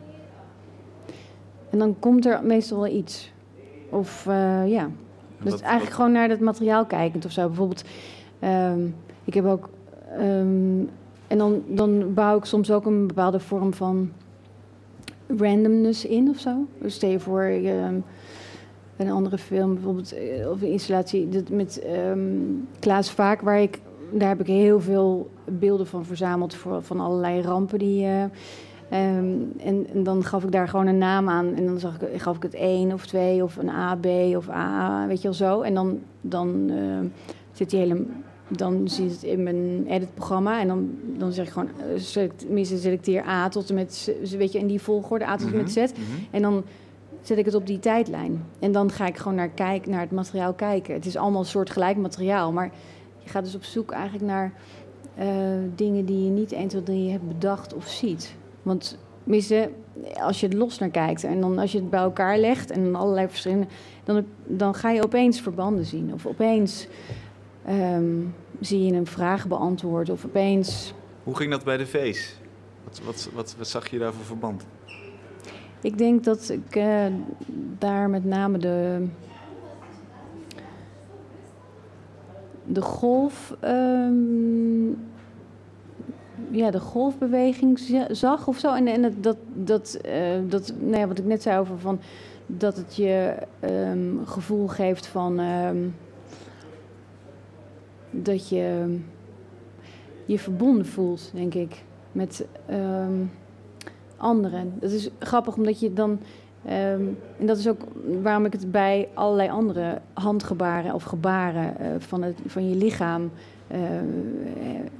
[1.69, 3.31] En dan komt er meestal wel iets.
[3.89, 4.89] Of eh, ja,
[5.51, 7.47] dus eigenlijk gewoon naar het materiaal kijkend of zo.
[7.47, 7.83] Bijvoorbeeld,
[8.39, 8.79] ehm,
[9.23, 9.69] ik heb ook.
[10.17, 10.83] ehm,
[11.27, 14.11] en dan, dan bouw ik soms ook een bepaalde vorm van
[15.37, 16.65] randomness in of zo.
[16.81, 17.95] Dus stel je voor, ehm,
[18.97, 21.85] een andere film, bijvoorbeeld, eh, of een installatie dat met
[22.79, 23.79] Klaas Vaak, waar ik.
[24.11, 28.05] Daar heb ik heel veel beelden van verzameld voor, van allerlei rampen die.
[28.05, 28.23] eh,
[28.89, 31.53] ehm, en, en dan gaf ik daar gewoon een naam aan.
[31.53, 34.49] En dan zag ik, gaf ik het één of twee of een A, B of
[34.49, 35.61] A, weet je wel zo.
[35.61, 37.09] En dan, dan eh,
[37.51, 38.05] zit die hele.
[38.47, 40.59] Dan je het in mijn editprogramma.
[40.59, 41.67] En dan, dan zeg ik gewoon.
[41.67, 44.15] eh, select, tenminste, selecteer A tot en met.
[44.37, 45.75] Weet je, in die volgorde, A tot en met Z.
[45.75, 45.89] Mhm.
[46.31, 46.63] En dan
[47.21, 48.43] zet ik het op die tijdlijn.
[48.59, 50.93] En dan ga ik gewoon naar, kijk, naar het materiaal kijken.
[50.93, 52.51] Het is allemaal soortgelijk materiaal.
[52.51, 52.71] Maar
[53.23, 54.51] je gaat dus op zoek eigenlijk naar
[55.15, 55.27] eh,
[55.75, 58.35] dingen die je niet 1, 2, 3 hebt bedacht of ziet.
[58.65, 59.69] Want tenminste,
[60.19, 62.83] als je er los naar kijkt en dan als je het bij elkaar legt en
[62.83, 63.67] dan allerlei verschillende,
[64.03, 66.13] dan, dan ga je opeens verbanden zien.
[66.13, 66.87] Of opeens
[67.65, 68.21] ehm,
[68.59, 70.09] zie je een vraag beantwoord.
[70.09, 70.93] Of opeens.
[71.23, 72.39] Hoe ging dat bij de feest?
[72.83, 74.65] Wat, wat, wat, wat zag je daar voor verband?
[75.81, 77.05] Ik denk dat ik eh,
[77.79, 79.07] daar met name de.
[82.65, 83.55] de golf.
[83.59, 84.89] ehm,
[86.51, 88.73] ja, de golfbeweging za- zag of zo.
[88.73, 91.99] En, en dat, dat, eh, dat nou ja, wat ik net zei over van.
[92.47, 95.39] dat het je ehm, gevoel geeft van.
[95.39, 95.77] ehm,
[98.11, 98.97] dat je
[100.25, 103.23] je verbonden voelt, denk ik, met ehm,
[104.17, 104.73] anderen.
[104.79, 106.19] Dat is grappig, omdat je dan.
[106.65, 107.81] en dat is ook
[108.21, 113.31] waarom ik het bij allerlei andere handgebaren of gebaren eh, van, het, van je lichaam
[113.67, 113.97] eh,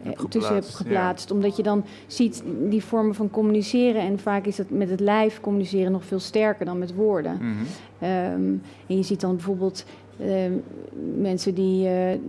[0.03, 1.31] eh, tussen heb geplaatst.
[1.31, 4.01] Omdat je dan ziet die vormen van communiceren.
[4.01, 7.35] En vaak is dat met het lijf communiceren nog veel sterker dan met woorden.
[7.35, 7.47] Mhm.
[7.99, 8.53] Ehm,
[8.87, 9.85] en je ziet dan bijvoorbeeld
[10.19, 10.53] ehm,
[11.17, 12.19] mensen die, eh,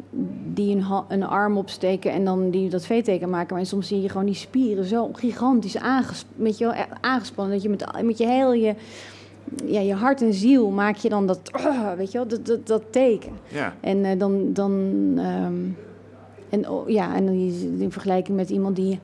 [0.54, 3.56] die een, een arm opsteken en dan die dat V-teken maken.
[3.56, 7.54] Maar soms zie je gewoon die spieren zo gigantisch aanges met je, aangespannen.
[7.54, 8.74] Dat je met, met je heel je,
[9.64, 11.40] ja, je hart en ziel maak je dan dat,
[11.96, 13.32] weet je wel, dat, dat, dat teken.
[13.48, 13.74] Ja.
[13.80, 15.54] En eh, dan, dan ehm,
[16.56, 17.28] en, oh, ja, en
[17.78, 18.98] in vergelijking met iemand die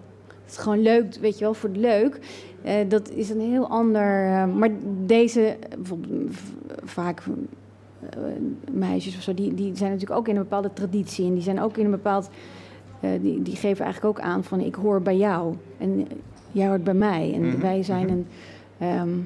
[0.44, 2.18] het gewoon leuk, weet je wel, voor het leuk.
[2.62, 4.26] eh, dat is een heel ander.
[4.26, 4.70] eh, maar
[5.06, 6.34] deze, bijvoorbeeld
[6.84, 7.22] vaak
[8.10, 8.18] eh,
[8.72, 11.26] meisjes of zo, die, die zijn natuurlijk ook in een bepaalde traditie.
[11.26, 12.30] En die zijn ook in een bepaald.
[13.20, 15.54] die, die geven eigenlijk ook aan van ik hoor bij jou.
[15.78, 16.06] En
[16.52, 17.32] jij hoort bij mij.
[17.34, 18.12] En Mhm, wij zijn mhm.
[18.14, 18.26] een.
[18.78, 19.18] ehm,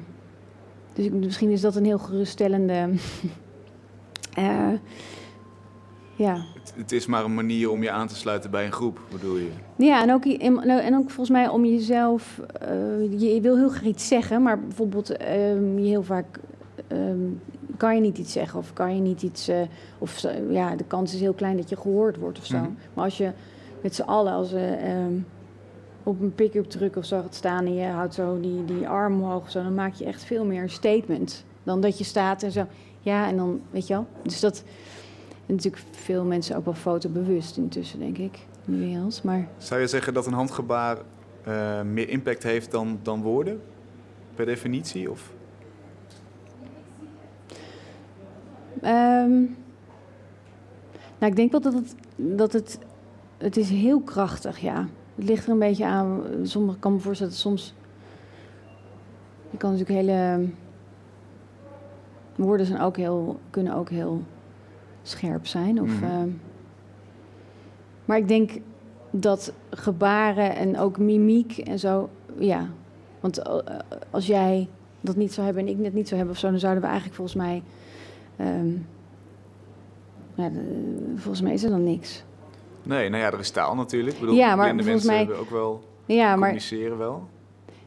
[0.93, 2.89] dus ik, misschien is dat een heel geruststellende.
[6.15, 6.45] ja,
[6.77, 9.49] Het, is maar een manier om je aan te sluiten bij een groep, bedoel je?
[9.75, 12.41] ja, en ook, en, nou, en ook volgens mij om jezelf.
[12.61, 12.69] eh,
[13.19, 16.39] je, je wil heel graag iets zeggen, maar bijvoorbeeld ehm, je heel vaak.
[16.87, 17.17] ehm,
[17.77, 19.47] kan je niet iets zeggen of kan je niet iets.
[19.47, 19.61] eh,
[19.97, 22.57] of ja, de kans is heel klein dat je gehoord wordt of zo.
[22.57, 22.69] Mhm.
[22.93, 23.31] Maar als je
[23.81, 25.13] met z'n allen als, ehm,
[26.03, 29.13] op een pick-up truck of zo gaat staan en je houdt zo die, die arm
[29.21, 32.43] omhoog of zo, dan maak je echt veel meer een statement dan dat je staat
[32.43, 32.65] en zo.
[32.99, 34.05] Ja, en dan weet je wel.
[34.23, 34.63] Dus dat.
[35.47, 39.23] En natuurlijk veel mensen ook wel fotobewust intussen, denk ik, in de wereld.
[39.23, 40.97] Maar Zou je zeggen dat een handgebaar
[41.43, 43.61] eh, meer impact heeft dan, dan woorden?
[44.35, 45.11] Per definitie?
[45.11, 45.33] Of?
[48.81, 49.41] Ehm,
[51.19, 52.79] nou, ik denk wel dat het, dat het...
[53.37, 54.87] Het is heel krachtig, ja.
[55.15, 56.21] Het ligt er een beetje aan.
[56.43, 57.73] Sommige kan me voorstellen dat soms...
[59.49, 60.49] Je kan natuurlijk hele...
[62.35, 64.23] Woorden zijn ook heel, kunnen ook heel
[65.09, 65.81] scherp zijn.
[65.81, 66.03] Of, Mhm.
[66.03, 66.29] ehm,
[68.05, 68.51] maar ik denk
[69.11, 72.09] dat gebaren en ook mimiek en zo...
[72.39, 72.69] Ja,
[73.19, 73.55] want eh,
[74.09, 74.67] als jij
[75.01, 76.49] dat niet zou hebben en ik net niet zou hebben of zo...
[76.49, 77.63] dan zouden we eigenlijk volgens mij...
[78.35, 78.69] Ehm,
[80.35, 82.23] ja, de- volgens mij is er dan niks.
[82.83, 84.13] Nee, nou ja, er is taal natuurlijk.
[84.15, 87.27] Ik bedoel, Ja, maar blinde volgens mensen mij- hebben ook wel Ja, maar, communiceren wel.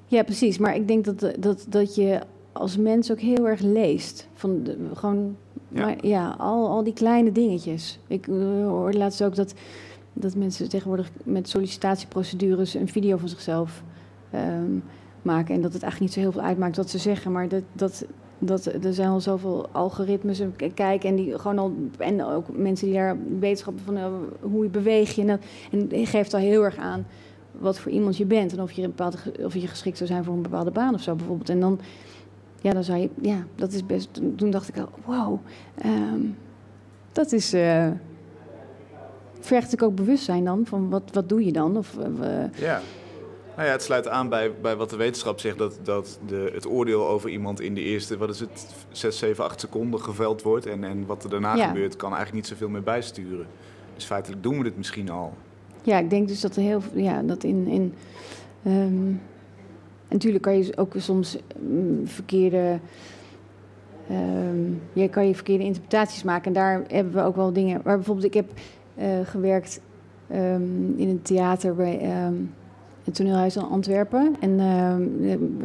[0.07, 0.59] ja, precies.
[0.59, 2.21] Maar ik denk dat, dat, dat je
[2.53, 4.29] als mens ook heel erg leest.
[4.35, 5.37] Van de, gewoon
[5.73, 5.85] Ja.
[5.85, 7.99] Maar ja, al, al die kleine dingetjes.
[8.07, 8.35] Ik eh,
[8.67, 9.55] hoorde laatst ook dat,
[10.13, 13.83] dat mensen tegenwoordig met sollicitatieprocedures een video van zichzelf
[14.31, 14.79] ehm,
[15.23, 15.55] maken.
[15.55, 17.33] En dat het eigenlijk niet zo heel veel uitmaakt wat ze zeggen.
[17.33, 18.05] Maar dat, dat,
[18.39, 20.43] dat er zijn al zoveel algoritmes
[20.75, 21.09] kijken.
[21.09, 24.07] En, die gewoon al, en ook mensen die daar wetenschappen van eh,
[24.41, 25.21] hoe je beweeg je.
[25.21, 25.41] En, dat,
[25.93, 27.07] en geeft al heel erg aan
[27.59, 28.53] wat voor iemand je bent.
[28.53, 31.15] En of je, bepaalde, of je geschikt zou zijn voor een bepaalde baan of zo
[31.15, 31.49] bijvoorbeeld.
[31.49, 31.81] En dan,
[32.61, 34.09] ja, dan zou je, ja, dat is best.
[34.37, 35.39] Toen dacht ik al, wow,
[35.79, 36.21] ehm,
[37.13, 37.53] dat is.
[37.53, 37.87] eh
[39.43, 41.77] vergt natuurlijk ook bewustzijn dan van wat, wat doe je dan?
[41.77, 42.81] Of, eh, Ja.
[43.57, 46.67] Nou ja, het sluit aan bij, bij wat de wetenschap zegt, dat, dat de, het
[46.69, 50.67] oordeel over iemand in de eerste, wat is het, 6, 7, 8 seconden geveld wordt.
[50.67, 51.67] En, en wat er daarna Ja.
[51.67, 53.47] gebeurt, kan eigenlijk niet zoveel meer bijsturen.
[53.95, 55.33] Dus feitelijk doen we dit misschien al.
[55.83, 57.67] Ja, ik denk dus dat er heel ja, dat in.
[57.67, 57.95] in
[58.63, 59.13] ehm,
[60.11, 62.79] natuurlijk kan je ook soms mm, verkeerde.
[64.09, 66.47] ehm, je kan je verkeerde interpretaties maken.
[66.47, 67.81] En daar hebben we ook wel dingen.
[67.85, 68.51] Maar bijvoorbeeld, ik heb
[68.95, 69.81] eh, gewerkt
[70.29, 72.35] ehm, in een theater bij ehm,
[73.05, 74.37] het toneelhuis in Antwerpen.
[74.41, 74.61] En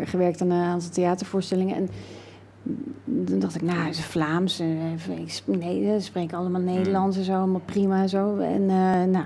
[0.03, 1.75] gewerkt aan een aantal theatervoorstellingen.
[1.75, 1.89] En
[3.03, 4.59] dan dacht ik, nou, het is Vlaams.
[4.59, 4.67] eh,
[5.45, 8.37] nee, ze spreken allemaal Nederlands en zo, allemaal prima en zo.
[8.37, 9.25] En eh, nou,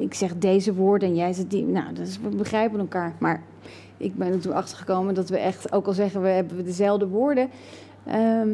[0.00, 1.64] ik zeg deze woorden en jij zegt die.
[1.64, 3.14] Nou, is, we begrijpen elkaar.
[3.18, 3.42] Maar
[3.96, 7.08] ik ben er toen achter gekomen dat we echt, ook al zeggen we hebben dezelfde
[7.08, 7.48] woorden.
[8.04, 8.48] ehm,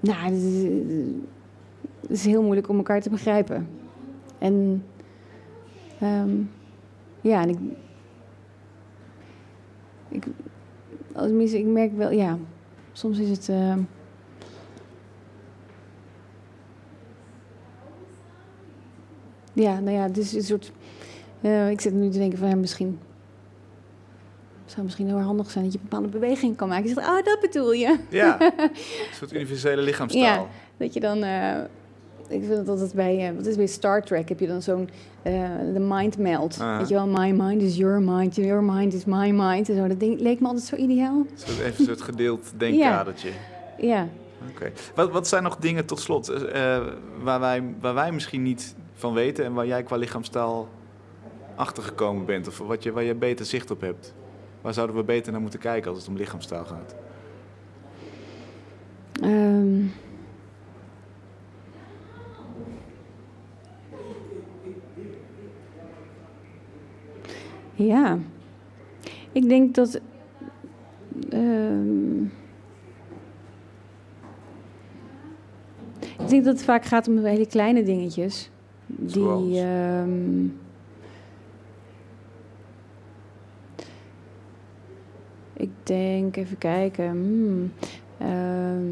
[0.00, 3.68] nou, het is, heel moeilijk om elkaar te begrijpen.
[4.38, 4.84] En
[6.00, 6.30] ehm,
[7.20, 7.58] ja, en ik,
[10.08, 10.26] ik,
[11.52, 12.38] ik merk wel, ja,
[12.92, 13.48] soms is het.
[13.48, 13.78] ehm,
[19.54, 20.72] ja, nou ja, is een soort.
[21.40, 22.98] eh, ik zit nu te denken van ja, misschien.
[24.64, 26.88] Zou misschien heel handig zijn dat je bepaalde beweging kan maken.
[26.88, 27.96] Je zegt, oh, dat bedoel je.
[28.08, 28.70] Ja, een
[29.14, 30.22] soort universele lichaamstaal.
[30.22, 30.46] Ja.
[30.76, 31.22] Dat je dan.
[31.22, 31.56] eh,
[32.28, 33.28] ik vind dat altijd bij.
[33.28, 34.28] eh, wat is bij Star Trek?
[34.28, 34.88] Heb je dan zo'n.
[35.72, 36.58] de mind meld.
[36.60, 36.78] Ah.
[36.78, 39.68] Weet je wel, my mind is your mind, your mind is my mind.
[39.68, 39.86] En zo.
[39.88, 41.26] Dat ding, leek me altijd zo ideaal.
[41.34, 43.30] Soort, even een soort gedeeld denkkadertje.
[43.78, 44.08] Ja.
[44.50, 44.72] Oké.
[44.94, 46.26] Wat, wat zijn nog dingen tot slot
[47.22, 50.68] waar, wij, waar wij misschien niet van weten en waar jij qua lichaamstaal
[51.54, 52.48] achtergekomen bent?
[52.48, 54.14] Of wat je, waar je beter zicht op hebt?
[54.60, 56.94] Waar zouden we beter naar moeten kijken als het om lichaamstaal gaat?
[59.22, 59.86] Ehm.
[67.74, 68.18] ja,
[69.32, 70.00] ik denk dat.
[71.28, 72.22] ehm,
[76.18, 78.52] ik denk dat het vaak gaat om hele kleine dingetjes.
[79.12, 79.60] Die.
[79.60, 80.44] ehm,
[85.52, 87.08] ik denk, even kijken.
[87.10, 87.72] hmm,
[88.18, 88.88] ehm,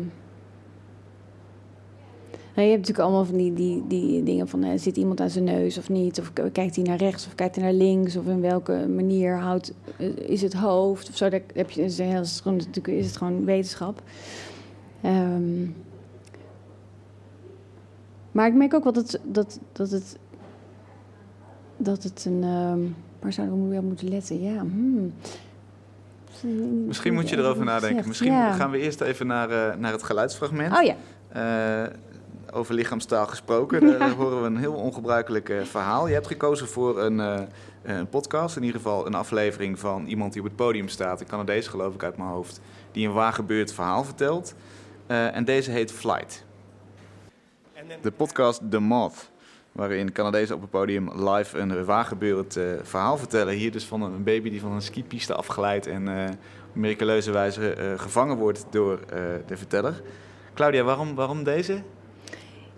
[2.54, 4.62] nou, je hebt natuurlijk allemaal van die, die, die dingen van...
[4.64, 6.20] eh, zit iemand aan zijn neus of niet?
[6.20, 8.16] Of kijkt hij naar rechts of kijkt hij naar links?
[8.16, 11.08] Of in welke manier houdt, eh, is het hoofd?
[11.08, 14.02] Of zo, daar heb je, is, heel- is, gewoon, natuurlijk is het gewoon wetenschap.
[15.00, 15.66] Ehm,
[18.32, 20.16] maar ik merk ook wel dat, dat, dat het...
[21.76, 22.42] Dat het een...
[22.42, 22.80] ehm,
[23.20, 24.42] waar zouden we op moeten letten?
[24.42, 25.12] Ja, hmm.
[26.86, 28.08] Misschien moet je erover nadenken.
[28.08, 28.52] Misschien Ja.
[28.52, 30.76] gaan we eerst even naar, eh, naar het geluidsfragment.
[30.76, 30.94] Oh ja.
[31.28, 31.92] Eh,
[32.52, 33.98] over lichaamstaal gesproken.
[33.98, 36.06] Daar horen we een heel ongebruikelijk eh, verhaal.
[36.06, 37.18] Je hebt gekozen voor een,
[37.82, 41.20] een podcast, in ieder geval een aflevering van iemand die op het podium staat.
[41.20, 42.60] Een Canadees geloof ik uit mijn hoofd.
[42.92, 44.54] Die een waar gebeurd verhaal vertelt.
[45.06, 46.44] En deze heet Flight.
[48.00, 49.30] De podcast The Moth.
[49.72, 53.54] Waarin Canadezen op het podium live een waargebeurd eh verhaal vertellen.
[53.54, 56.30] Hier dus van een baby die van een skipiste afglijdt en eh,
[56.68, 59.00] op miraculeuze wijze eh, gevangen wordt door
[59.46, 60.02] de verteller.
[60.54, 61.82] Claudia, waarom, waarom deze?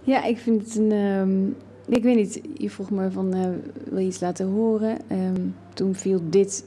[0.01, 0.93] Ja, ik vind het een.
[0.93, 1.47] ehm,
[1.95, 3.31] ik weet niet, je vroeg me van
[3.91, 4.99] wil je iets laten horen?
[5.09, 6.65] Ehm, toen viel dit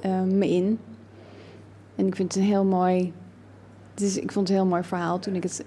[0.00, 0.78] ehm, me in.
[1.96, 3.12] En ik vind het een heel mooi.
[3.90, 5.64] Het is, ik vond het een heel mooi verhaal toen ik het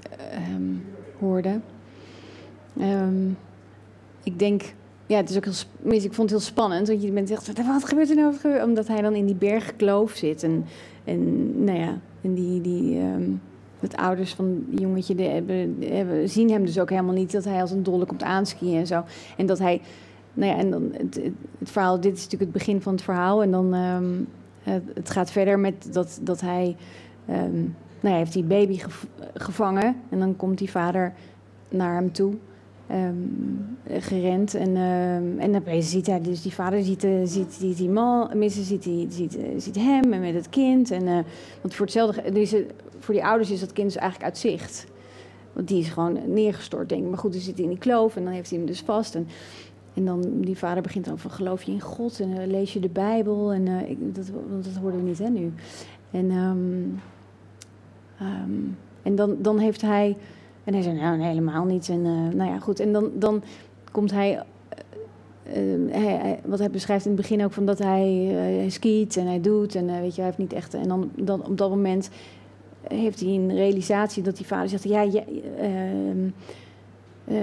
[1.20, 1.60] hoorde.
[2.80, 3.30] Ehm,
[4.24, 4.74] ik denk,
[5.06, 5.92] ja, het is ook heel.
[5.92, 8.36] Ik vond het heel spannend, want je bent echt, wat, gebeurt er nou?
[8.44, 8.64] Wat?
[8.64, 10.66] Omdat hij dan in die bergkloof zit en,
[11.04, 13.32] en nou ja, en die, die ehm,
[13.80, 17.44] het ouders van het jongetje die hebben, hebben, zien hem dus ook helemaal niet dat
[17.44, 19.04] hij als een dolle komt aanskiën en zo.
[19.38, 19.82] En dat hij,
[20.34, 21.16] nou ja, en dan het,
[21.60, 23.44] het, verhaal, dit is natuurlijk het begin van het verhaal.
[23.44, 24.14] En dan ehm,
[24.94, 26.76] het, gaat verder met dat, dat hij,
[27.26, 31.14] nou ja, heeft die baby gev- gevangen en dan komt die vader
[31.70, 32.34] naar hem toe.
[32.94, 38.30] Ehm, gerend en, ehm, en ziet hij dus die vader ziet, eh, ziet, die man,
[38.30, 40.92] tenminste ziet, die, ziet, eh, ziet hem en met het kind.
[40.92, 41.20] En, eh,
[41.62, 42.66] want voor hetzelfde, deze
[43.00, 44.88] voor die ouders is dat kind dus eigenlijk uit zicht.
[45.54, 47.10] Want die is gewoon neergestort, denk ik.
[47.10, 49.16] Maar goed, dan zit hij in die kloof en dan heeft hij hem dus vast.
[49.16, 49.28] En,
[49.94, 52.20] en dan, die vader begint dan van, geloof je in God?
[52.20, 53.54] En lees je de Bijbel?
[53.54, 54.32] En ik, dat,
[54.64, 55.54] dat hoorden we niet, hè, nu.
[56.12, 56.90] En, ehm,
[59.02, 60.18] en dan, dan heeft hij...
[60.64, 61.90] En hij zei, nou, helemaal niet.
[61.90, 62.80] En eh, nou ja, goed.
[62.80, 63.44] En dan, dan
[63.92, 64.44] komt hij...
[65.44, 65.54] eh,
[65.92, 69.26] hij- wat hij beschrijft in het begin ook van dat hij, eh, hij skiet en
[69.28, 70.74] hij doet en eh, weet je, hij heeft niet echt.
[70.74, 72.10] En dan, dan op dat moment
[72.88, 75.04] heeft hij een realisatie dat die vader zegt: Ja,
[77.26, 77.38] eh,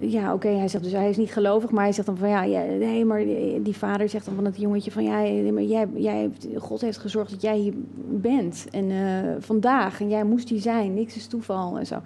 [0.00, 0.48] ja oké.
[0.48, 3.24] Hij zegt dus hij is niet gelovig, maar hij zegt dan van ja, nee, maar
[3.62, 7.30] die, vader zegt dan van het jongetje van ja, maar jij, jij, God heeft gezorgd
[7.30, 7.74] dat jij hier
[8.08, 12.00] bent en eh, vandaag en jij moest hier zijn, niks is toeval en zo.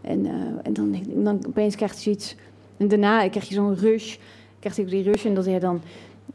[0.00, 2.36] En, eh, en dan, dan opeens krijgt hij zoiets.
[2.76, 4.16] En daarna krijg je zo'n rush,
[4.58, 5.80] krijgt hij die rush en dat hij dan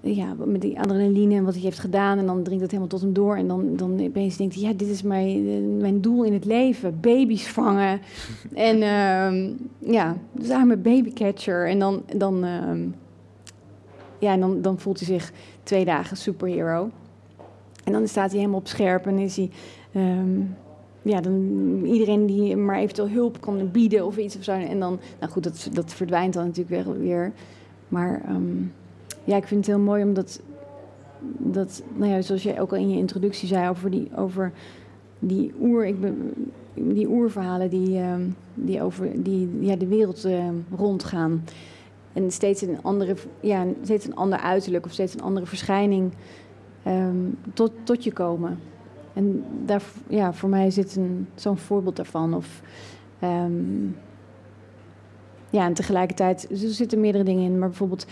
[0.03, 2.17] ja, met die adrenaline en wat hij heeft gedaan.
[2.17, 3.35] En dan dringt het helemaal tot hem door.
[3.35, 6.45] En dan, dan opeens denkt hij, ja, dit is mijn, eh, mijn doel in het
[6.45, 6.99] leven.
[7.01, 7.99] Baby's vangen.
[8.53, 9.53] en ehm,
[9.91, 11.69] ja, dus I'm a babycatcher.
[11.69, 12.81] En dan, dan, ehm,
[14.19, 15.31] ja, en dan, dan voelt hij zich
[15.63, 16.89] twee dagen superhero.
[17.83, 19.49] En dan staat hij helemaal op scherp en is hij...
[19.93, 20.41] ehm,
[21.01, 24.51] ja, dan iedereen die maar eventueel hulp kan bieden of iets of zo.
[24.51, 26.99] En dan, nou goed, dat, dat verdwijnt dan natuurlijk weer.
[26.99, 27.31] weer.
[27.87, 28.21] Maar
[29.23, 30.41] ja, ik vind het heel mooi omdat,
[31.37, 34.51] dat, nou ja, zoals jij ook al in je introductie zei over die, over
[35.19, 36.33] die oer, ik ben,
[36.73, 38.21] die oerverhalen die, ehm,
[38.53, 41.43] die over die, ja, de wereld ehm, rondgaan.
[42.13, 46.11] En steeds een andere, ja, steeds een ander uiterlijk of steeds een andere verschijning
[46.83, 47.17] ehm,
[47.53, 48.59] tot, tot je komen.
[49.13, 52.33] En daar, ja, voor mij zit een, zo'n voorbeeld daarvan.
[52.33, 52.61] Of,
[55.49, 57.59] ja, en tegelijkertijd, er zitten meerdere dingen in.
[57.59, 58.05] Maar bijvoorbeeld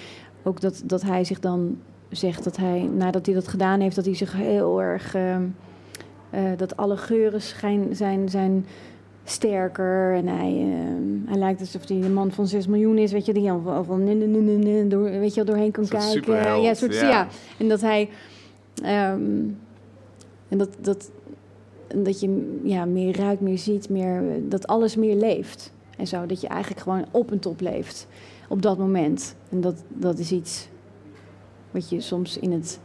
[0.43, 1.77] ook dat, dat hij zich dan
[2.10, 5.15] zegt dat hij, nadat hij dat gedaan heeft, dat hij zich heel erg.
[5.15, 5.43] ehm,
[6.30, 8.65] eh, dat alle geuren schijn, zijn, zijn
[9.23, 10.13] sterker.
[10.13, 13.34] En hij, ehm, hij lijkt alsof hij een man van 6 miljoen is, weet je,
[13.34, 14.06] die al van,
[14.89, 16.34] door, weet je, doorheen kan Een kijken.
[16.62, 17.10] ja, een soort, ja.
[17.10, 17.27] ja.
[17.58, 18.10] En dat hij.
[18.84, 19.21] ehm,
[20.47, 21.12] en dat, dat,
[21.95, 25.73] dat je ja, meer ruikt, meer ziet, meer, dat alles meer leeft.
[25.97, 28.08] En zo, dat je eigenlijk gewoon op en top leeft
[28.52, 29.36] op dat moment.
[29.50, 30.68] En dat, dat is iets
[31.72, 32.80] wat je soms in het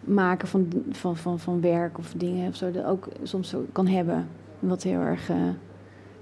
[0.00, 3.86] maken van, van, van, van werk of dingen of zo, dat ook soms zo kan
[3.86, 4.28] hebben.
[4.58, 5.36] Wat heel erg, eh,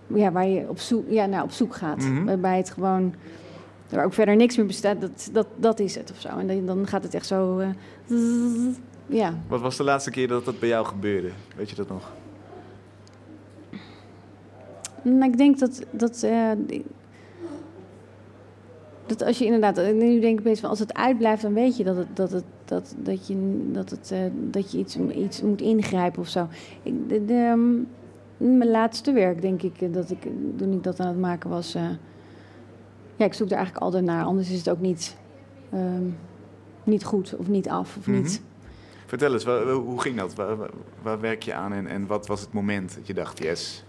[0.07, 1.97] ja, waar je op zoek, ja, naar op zoek gaat.
[1.99, 2.25] Mhm.
[2.25, 3.15] Waarbij het gewoon,
[3.89, 6.29] waar ook verder niks meer bestaat, dat, dat, dat is het of zo.
[6.29, 7.69] En dan, dan gaat het echt zo, eh,
[9.07, 9.35] ja.
[9.49, 11.31] Wat was de laatste keer dat dat bij jou gebeurde?
[11.57, 12.13] Weet je dat nog?
[15.03, 16.27] Nou, ik denk dat, dat,
[16.67, 16.85] die-
[19.07, 21.85] dat als je inderdaad, nu denk ik opeens van als het uitblijft, dan weet je
[21.85, 25.61] dat, het, dat, het, dat, dat je, dat het, eh, dat je iets, iets moet
[25.61, 26.49] ingrijpen of zo.
[26.83, 27.75] Ik, de, de, ehm,
[28.57, 31.75] mijn laatste werk, denk ik, eh, dat ik, toen ik dat aan het maken was,
[31.75, 31.83] eh,
[33.17, 35.17] ja, ik zoek er eigenlijk altijd naar, anders is het ook niet,
[35.73, 36.05] ehm,
[36.85, 38.17] niet goed of niet af of Mhm.
[38.17, 38.43] niet.
[39.07, 40.35] Vertel eens, hoe ging dat?
[40.35, 40.71] Waar, waar-
[41.03, 43.85] waar werk je aan en, en wat was het moment dat je dacht, yes?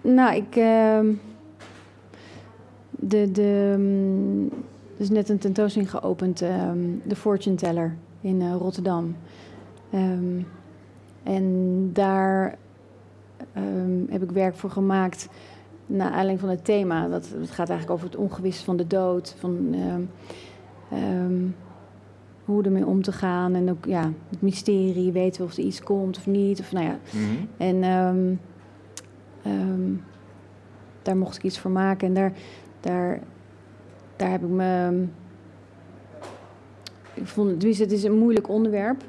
[0.00, 0.56] Nou, ik.
[0.56, 1.06] ehm,
[2.98, 4.48] de, de, mm,
[4.94, 9.16] er is net een tentoonstelling geopend, ehm, de Fortune Teller in eh, Rotterdam.
[9.90, 10.40] Ehm,
[11.22, 12.58] en daar
[13.52, 15.28] ehm, heb ik werk voor gemaakt
[15.86, 17.08] naar aanleiding van het thema.
[17.08, 20.02] Dat, het gaat eigenlijk over het ongewis van de dood, van ehm,
[21.02, 21.46] ehm,
[22.44, 23.54] hoe ermee om te gaan.
[23.54, 26.60] En ook ja, het mysterie, weten we of er iets komt of niet.
[26.60, 27.44] Of, nou ja, Mhm.
[27.56, 28.34] en ehm,
[29.42, 29.92] ehm,
[31.02, 32.08] daar mocht ik iets voor maken.
[32.08, 32.32] En daar,
[32.80, 33.20] daar,
[34.16, 35.04] daar heb ik me.
[37.14, 39.02] Ik vond, tenminste, het is een moeilijk onderwerp.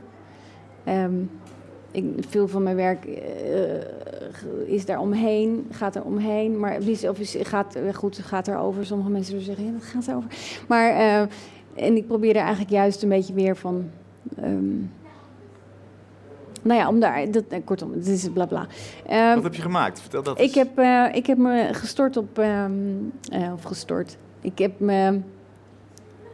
[0.84, 1.14] Ehm,
[1.92, 6.60] ik, veel van mijn werk eh, is daar omheen, gaat er omheen.
[6.60, 6.78] Maar
[7.10, 8.86] of is, gaat, eh, goed, gaat er over.
[8.86, 10.30] Sommige mensen zeggen, ja, dat gaat erover.
[10.68, 11.22] Maar, eh,
[11.86, 13.90] en ik probeer er eigenlijk juist een beetje weer van...
[14.36, 14.76] ehm,
[16.70, 17.32] nou ja, om daar...
[17.32, 18.68] Dat, eh, kortom, het is bla bla.
[19.08, 20.02] Ehm, Wat heb je gemaakt?
[20.02, 20.54] Vertel dat ik eens.
[20.56, 22.38] heb, eh, ik heb me gestort op.
[22.40, 22.72] ehm,
[23.32, 24.18] eh, of gestort.
[24.42, 25.20] Ik heb me.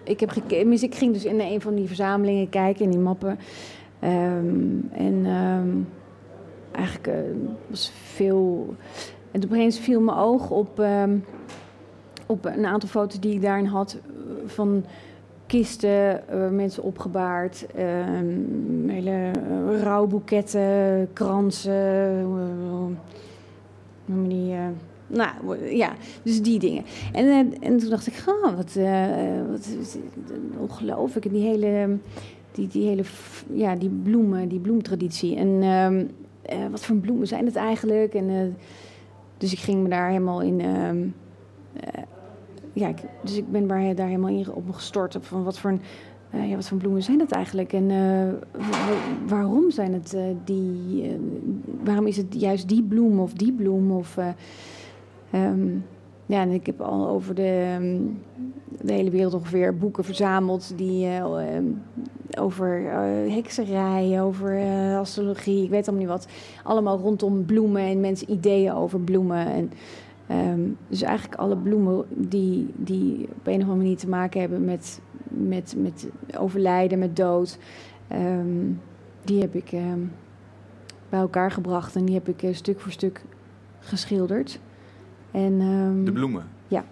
[0.04, 3.00] Ik, heb geke- tenminste, ik ging dus in een van die verzamelingen kijken, in die
[3.00, 3.40] mappen.
[4.00, 5.70] Ehm, en ehm,
[6.72, 7.14] eigenlijk eh,
[7.68, 8.76] was veel.
[9.32, 11.18] En toen opeens viel mijn oog op, ehm,
[12.26, 13.98] op een aantal foto's die ik daarin had.
[14.02, 14.86] eh, Van
[15.48, 22.20] kisten, eh, mensen opgebaard, ehm, hele eh, rouwboeketten, kransen.
[22.20, 22.98] eh,
[24.06, 24.54] noem die,
[25.08, 25.94] nou ja,
[26.24, 26.84] dus die dingen.
[27.12, 28.74] En, en toen dacht ik, oh, wat,
[29.50, 29.98] wat
[30.58, 31.30] ongelooflijk.
[31.30, 31.98] Die hele,
[32.52, 33.04] die, die hele,
[33.54, 35.36] ja, die bloemen, die bloemtraditie.
[35.36, 36.06] En, ehm,
[36.42, 38.14] eh, wat voor bloemen zijn het eigenlijk?
[38.14, 38.58] En,
[39.38, 40.62] dus ik ging me daar helemaal in.
[42.76, 45.16] Ja, dus ik ben daar, helemaal in op gestort.
[45.16, 45.82] Op van wat voor, een,
[46.30, 47.74] eh, ja, wat voor bloemen zijn dat eigenlijk?
[47.74, 51.12] En eh, wa- waarom zijn het eh, die.
[51.84, 53.92] waarom is het juist die bloem of die bloem?
[53.92, 54.28] Of, eh,
[55.32, 55.68] ehm,
[56.26, 57.98] ja, en ik heb al over de, ehm,
[58.82, 61.18] de hele wereld ongeveer boeken verzameld die eh,
[61.56, 61.66] ehm,
[62.40, 64.60] over eh, hekserij, over
[64.98, 66.28] astrologie, ik weet allemaal niet wat.
[66.64, 69.48] Allemaal rondom bloemen en mensen ideeën over bloemen.
[69.48, 69.72] En,
[70.28, 74.66] ehm, dus eigenlijk alle bloemen die, die op een of andere manier te maken hebben
[74.66, 76.08] met, met, met
[76.38, 77.58] overlijden, met dood,
[78.08, 78.72] ehm,
[79.24, 80.00] die heb ik ehm,
[81.10, 83.22] bij elkaar gebracht en die heb ik eh, stuk voor stuk
[83.80, 84.60] geschilderd.
[85.32, 85.58] En,
[86.06, 86.44] De bloemen?
[86.68, 86.84] Ja.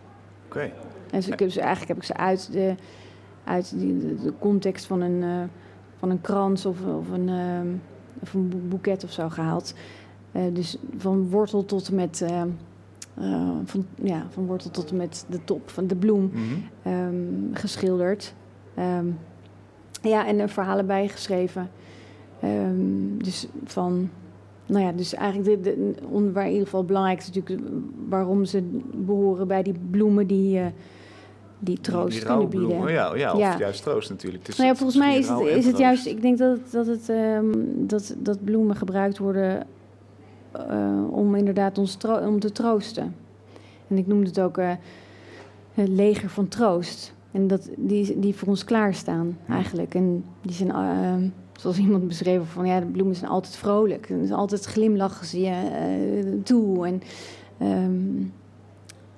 [0.46, 0.60] Oké.
[0.60, 0.72] en
[1.12, 2.76] dus ik heb ze, eigenlijk heb ik ze uit de,
[3.44, 5.44] uit die, de, de context van een, eh,
[5.98, 7.68] van een krans of, of, een, ehm,
[8.20, 9.74] of een boe- boeket of zo gehaald.
[10.32, 12.26] Eh, dus van wortel tot en met,
[13.14, 16.42] eh, van, ja, van wortel tot en met de top van de bloem Mhm.
[16.84, 18.34] ehm, geschilderd.
[18.76, 19.06] Ehm,
[20.02, 21.70] ja, en er verhalen bij geschreven.
[22.40, 24.10] Ehm, dus van,
[24.66, 27.70] nou ja, dus eigenlijk de, de, waar in ieder geval het belangrijkste is natuurlijk
[28.10, 28.64] waarom ze
[28.96, 30.66] behoren bij die bloemen die, eh,
[31.60, 32.92] die troost die kunnen bieden.
[32.92, 33.58] ja, ja, of Ja.
[33.58, 34.48] juist troost natuurlijk.
[34.48, 37.12] Is Nou ja, volgens mij is het, is het juist, ik denk dat, dat, het,
[37.90, 39.66] dat, dat bloemen gebruikt worden
[40.54, 43.16] eh, om inderdaad ons om te troosten.
[43.88, 44.72] En ik noemde het ook eh,
[45.74, 47.14] het leger van troost.
[47.32, 49.96] En dat, die, die voor ons klaarstaan eigenlijk.
[49.96, 54.10] En die zijn, ehm, zoals iemand beschreven, van ja, de bloemen zijn altijd vrolijk.
[54.10, 56.88] En er is altijd glimlachen ze je eh, toe.
[56.88, 57.02] En,
[57.58, 58.26] ehm,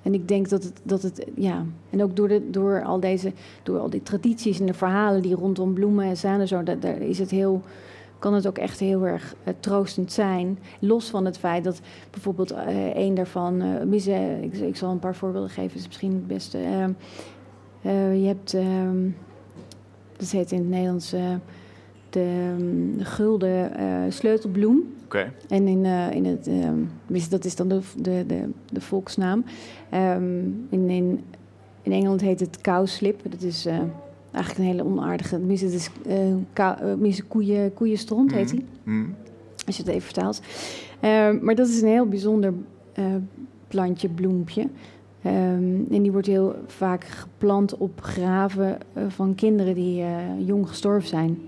[0.02, 3.32] en ik denk dat het, dat het ja, en ook door, de, door, al deze,
[3.62, 6.80] door al die tradities en de verhalen die rondom bloemen en zijn en zo, daar,
[6.80, 7.62] daar is het heel,
[8.26, 10.58] kan het ook echt heel erg eh, troostend zijn.
[10.78, 14.98] Los van het feit dat bijvoorbeeld eh een daarvan, mis- eh, ik, ik zal een
[14.98, 16.58] paar voorbeelden geven, is misschien het beste.
[16.58, 16.90] Ehm,
[17.82, 19.08] eh, je hebt, ehm,
[20.16, 21.34] dat heet in het Nederlands eh,
[22.10, 23.72] de, ehm, de gulden
[24.12, 24.94] sleutelbloem.
[25.04, 25.32] Oké.
[25.48, 29.44] En in, in het, dat is dan de, de, de, de volksnaam.
[30.70, 31.24] In, in,
[31.82, 33.20] in Engeland heet het cowslip.
[33.30, 33.66] Dat is
[34.36, 35.36] eigenlijk een hele onaardige.
[35.36, 38.64] Tenminste, het is eh, kou- eh, koeien, koeienstront heet die.
[38.82, 39.04] Mhm.
[39.66, 40.40] Als je het even vertaalt.
[41.00, 42.54] Ehm, maar dat is een heel bijzonder
[42.92, 43.04] eh,
[43.68, 44.68] plantje, bloempje.
[45.22, 48.78] Ehm, en die wordt heel vaak geplant op graven
[49.08, 50.04] van kinderen die
[50.44, 51.38] jong gestorven zijn.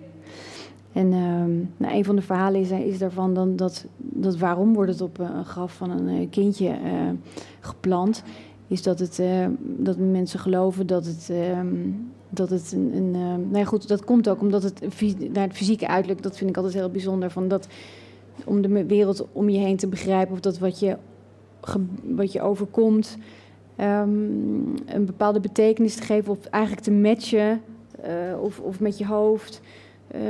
[0.92, 4.90] En ehm, nou, een van de verhalen is, is daarvan dan dat, dat waarom wordt
[4.90, 6.74] het op een graf van een kindje
[7.60, 8.22] geplant,
[8.66, 9.22] is dat, het,
[9.58, 11.30] dat mensen geloven dat het,
[12.30, 14.80] dat het een, een eh, nou ja, goed, dat komt ook omdat het
[15.32, 17.68] naar het fysieke uiterlijk, dat vind ik altijd heel bijzonder, van dat
[18.44, 20.96] om de wereld om je heen te begrijpen of dat wat je,
[22.02, 23.16] wat je overkomt
[23.76, 24.08] ehm,
[24.86, 27.60] een bepaalde betekenis te geven of eigenlijk te matchen
[28.02, 29.60] eh, of, of met je hoofd.
[30.08, 30.20] eh,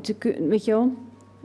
[0.00, 0.16] te,
[0.48, 0.92] weet je wel?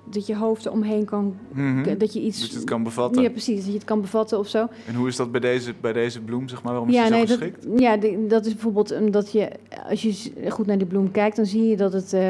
[0.10, 1.98] Dat je hoofd er omheen kan, Mhm.
[1.98, 2.40] dat je iets...
[2.40, 3.22] Dat je het kan bevatten.
[3.22, 4.68] Ja, precies, dat je het kan bevatten of zo.
[4.88, 6.72] En hoe is dat bij deze, bij deze bloem, zeg maar?
[6.72, 7.80] Waarom is ja, die zo nee, dat, geschikt?
[7.80, 7.98] ja
[8.28, 9.50] dat is bijvoorbeeld omdat je,
[9.90, 12.22] als je goed naar die bloem kijkt, dan zie je dat het, eh,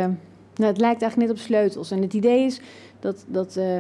[0.55, 1.91] nou, het lijkt eigenlijk net op sleutels.
[1.91, 2.61] En het idee is
[2.99, 3.78] dat, dat eh,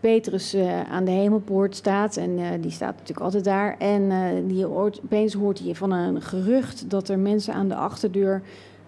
[0.00, 3.76] Petrus eh, aan de hemelpoort staat en die staat natuurlijk altijd daar.
[3.78, 4.12] En
[4.46, 8.42] die hoort, opeens hoort hij van een gerucht dat er mensen aan de achterdeur,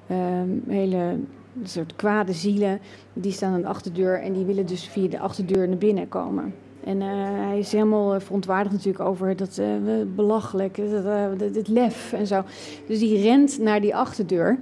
[0.06, 1.16] ehm, hele
[1.60, 2.80] een soort kwade zielen,
[3.12, 6.54] die staan aan de achterdeur en die willen dus via de achterdeur naar binnen komen.
[6.84, 7.08] En eh,
[7.48, 9.66] hij is helemaal eh, verontwaardigd natuurlijk over dat eh,
[10.14, 10.80] belachelijk,
[11.52, 12.42] dit lef en zo.
[12.86, 14.58] Dus die rent naar die achterdeur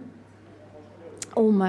[1.35, 1.63] om,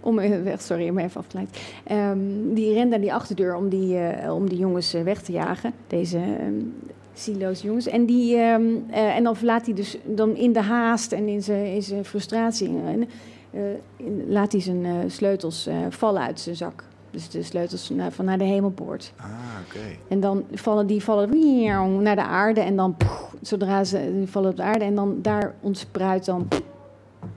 [0.00, 0.20] om
[0.56, 1.60] sorry, ik even afgeleid.
[1.84, 2.18] Ehm,
[2.54, 3.98] die rent naar die achterdeur om die,
[4.30, 6.54] om die jongens weg te jagen, deze ehm
[7.18, 7.86] zieloze jongens.
[7.86, 11.42] En, die, ehm, eh, en dan verlaat hij dus dan in de haast en in
[11.42, 13.08] zijn, frustratie, en,
[14.26, 16.84] laat hij zijn eh, sleutels eh, vallen uit zijn zak.
[17.10, 19.12] Dus de sleutels naar, van naar de hemelpoort.
[19.16, 19.26] Ah,
[19.66, 19.98] oké.
[20.08, 22.60] En dan vallen die vallen naar de aarde.
[22.60, 26.48] En dan, poef, zodra ze vallen op de aarde, en dan daar ontspruit dan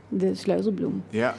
[0.08, 1.04] de sleutelbloem.
[1.10, 1.36] Ja.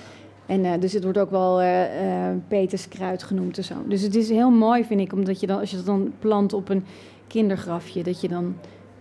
[0.51, 3.74] En eh, dus het wordt ook wel eh eh, Peterskruid genoemd en zo.
[3.87, 6.53] Dus het is heel mooi, vind ik, omdat je dan, als je dat dan plant
[6.53, 6.85] op een
[7.26, 8.57] kindergrafje, dat je dan,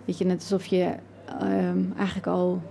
[0.05, 0.93] weet je, net alsof je
[1.39, 2.61] ehm, eigenlijk al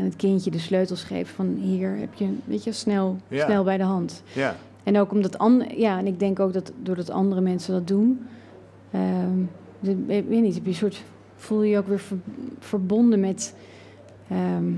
[0.00, 3.44] aan het kindje de sleutels geeft van hier heb je, weet je, snel, Ja.
[3.44, 4.22] snel bij de hand.
[4.34, 4.56] Ja.
[4.82, 8.20] En ook omdat andere, ja, en ik denk ook dat doordat andere mensen dat doen,
[8.90, 9.38] ehm,
[9.80, 11.02] de- ik weet niet, heb je een soort,
[11.36, 12.16] voel je je ook weer ver-
[12.58, 13.54] verbonden met,
[14.28, 14.72] ehm,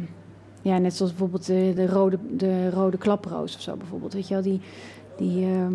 [0.63, 4.35] ja, net zoals bijvoorbeeld de, de, rode, de rode klaproos of zo bijvoorbeeld, weet je
[4.35, 4.61] wel, die,
[5.17, 5.73] die, ehm,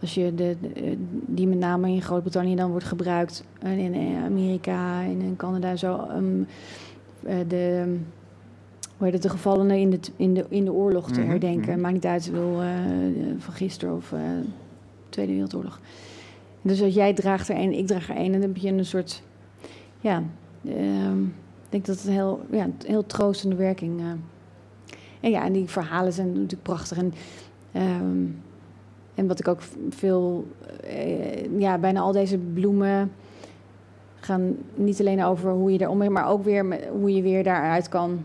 [0.00, 0.96] als je de, de-
[1.26, 5.76] die met name in Groot-Brittannië dan wordt gebruikt, en in eh, Amerika en in Canada
[5.76, 6.06] zo,
[7.24, 7.96] eh, de,
[8.98, 11.72] hoe heet het, de gevallenen in de, in de, in de oorlog te Mhm, herdenken.
[11.72, 11.80] mhm.
[11.80, 12.68] Maakt niet uit, wil eh,
[13.38, 14.20] van gisteren of eh,
[15.08, 15.80] Tweede Wereldoorlog.
[16.62, 19.22] Dus als jij draagt er een, ik draag er een, dan heb je een soort,
[20.00, 20.22] ja,
[20.64, 24.00] ehm, ik denk dat het een heel, ja, een heel troostende werking.
[24.00, 24.06] eh.
[25.20, 26.98] En ja, en die verhalen zijn natuurlijk prachtig.
[26.98, 27.12] En,
[27.72, 28.24] ehm,
[29.14, 30.46] en wat ik ook veel,
[30.84, 33.12] eh, ja, bijna al deze bloemen
[34.20, 37.88] gaan niet alleen over hoe je er omheen, maar ook weer hoe je weer daaruit
[37.88, 38.20] kan.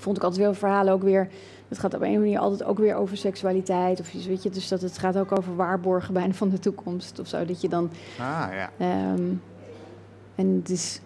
[0.00, 1.28] Vond ik altijd wel verhalen ook weer.
[1.68, 4.42] Het gaat op een of andere manier altijd ook weer over seksualiteit of iets, weet
[4.42, 4.50] je.
[4.50, 7.44] Dus dat het gaat ook over waarborgen bijna van de toekomst of zo.
[7.44, 7.90] Dat je dan
[8.20, 8.70] Ah, ja.
[8.78, 9.22] Ehm,
[10.34, 11.00] en het is.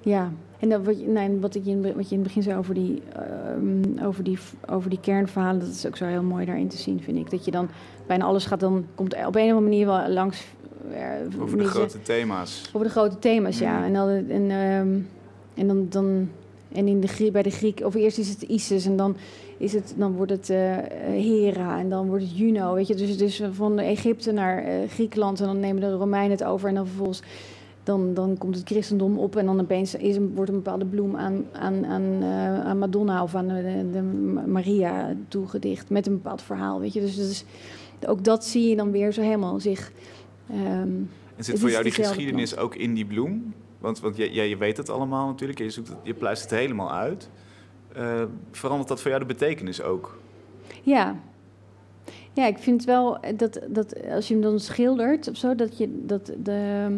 [0.00, 2.58] Ja, en dan wat, je, nee, wat, ik in, wat je in het begin zei
[2.58, 4.38] over die, ehm, over, die,
[4.70, 7.30] over die kernverhalen, dat is ook zo heel mooi daarin te zien, vind ik.
[7.30, 7.68] Dat je dan
[8.06, 10.44] bijna alles gaat, dan komt op een of andere manier wel langs.
[10.92, 12.70] eh, Over de grote thema's.
[12.72, 13.78] over de grote thema's, ja.
[13.78, 13.84] Mm.
[13.84, 14.98] En, dan, en, ehm,
[15.54, 16.28] en dan, dan
[16.76, 19.16] en in de, bij de Griek, of eerst is het Isis en dan,
[19.56, 22.94] is het, dan wordt het eh, Hera en dan wordt het Juno, weet je.
[22.94, 26.74] Dus, dus van Egypte naar eh, Griekenland en dan nemen de Romeinen het over en
[26.74, 27.22] dan vervolgens
[27.82, 31.16] dan, dan komt het christendom op en dan opeens is een, wordt een bepaalde bloem
[31.16, 34.02] aan, aan, aan, eh, aan Madonna of aan de, de
[34.46, 37.00] Maria toegedicht met een bepaald verhaal, weet je.
[37.00, 37.44] Dus, dus
[38.06, 39.92] ook dat zie je dan weer zo helemaal zich...
[40.50, 40.90] ehm,
[41.36, 43.54] En zit voor jou die geschiedenis ook in die bloem?
[43.78, 45.58] Want, want jij, jij weet het allemaal natuurlijk.
[45.58, 47.30] Je, zoekt het, je pluist het helemaal uit.
[47.92, 50.18] Eh, verandert dat voor jou de betekenis ook?
[50.82, 51.16] Ja.
[52.32, 56.02] Ja, ik vind wel dat, dat als je hem dan schildert of zo, dat je
[56.06, 56.88] dat de.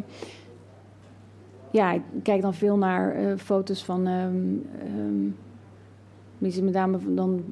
[1.70, 4.02] Ja, ik kijk dan veel naar eh, foto's van.
[6.38, 7.44] misschien met name dan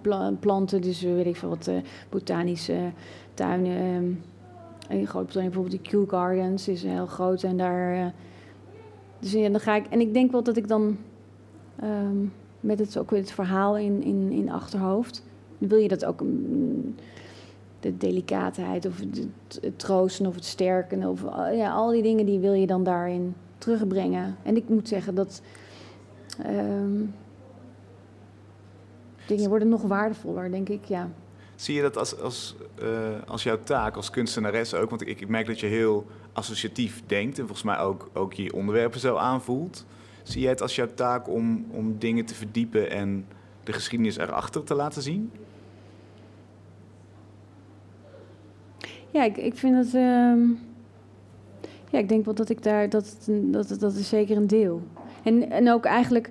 [0.00, 1.76] pla- planten, dus weet ik veel wat, eh,
[2.10, 2.92] botanische
[3.34, 3.76] tuinen.
[3.76, 4.98] ehm.
[4.98, 8.12] in Groot-Brittannië bijvoorbeeld die Kew Gardens is heel groot en daar.
[9.18, 9.86] Dus ja, dan ga ik.
[9.86, 10.98] En ik denk wel dat ik dan.
[11.80, 12.16] ehm,
[12.64, 15.22] met het, ook het verhaal in, in, in achterhoofd
[15.58, 16.94] wil je dat ook mm,
[17.80, 19.28] de delicaatheid of het,
[19.60, 22.84] het troosten of het sterken of eh, ja, al die dingen die wil je dan
[22.84, 24.36] daarin terugbrengen.
[24.42, 25.42] En ik moet zeggen dat
[26.42, 27.02] ehm,
[29.26, 30.84] dingen worden nog waardevoller, denk ik.
[30.84, 31.10] Ja.
[31.54, 32.88] Zie je dat als, als, eh,
[33.26, 34.90] als jouw taak als kunstenares ook?
[34.90, 38.52] Want ik, ik merk dat je heel associatief denkt en volgens mij ook, ook je
[38.52, 39.84] onderwerpen zo aanvoelt.
[40.22, 43.26] Zie jij het als jouw taak om, om dingen te verdiepen en
[43.64, 45.30] de geschiedenis erachter te laten zien?
[49.10, 49.94] Ja, ik, ik vind het.
[49.94, 50.40] ehm,
[51.90, 52.88] ja, ik denk wel dat ik daar.
[52.88, 54.82] Dat, dat, dat is zeker een deel.
[55.22, 56.30] En, en ook eigenlijk.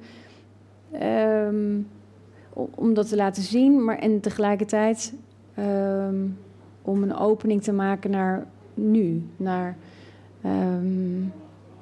[2.53, 5.13] o- om dat te laten zien, maar en tegelijkertijd.
[5.55, 6.15] ehm,
[6.81, 9.23] om een opening te maken naar nu.
[9.37, 9.77] Naar.
[10.43, 11.21] Ehm,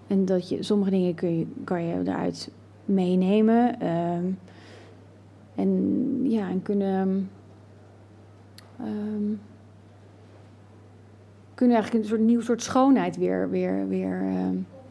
[0.07, 0.63] en dat je.
[0.63, 2.49] Sommige dingen kun je, kan je eruit
[2.85, 3.79] meenemen.
[3.79, 4.25] ehm,
[5.55, 7.29] en ja, en kunnen.
[8.79, 9.33] ehm,
[11.55, 14.21] kunnen eigenlijk een soort nieuw soort schoonheid weer, weer, weer,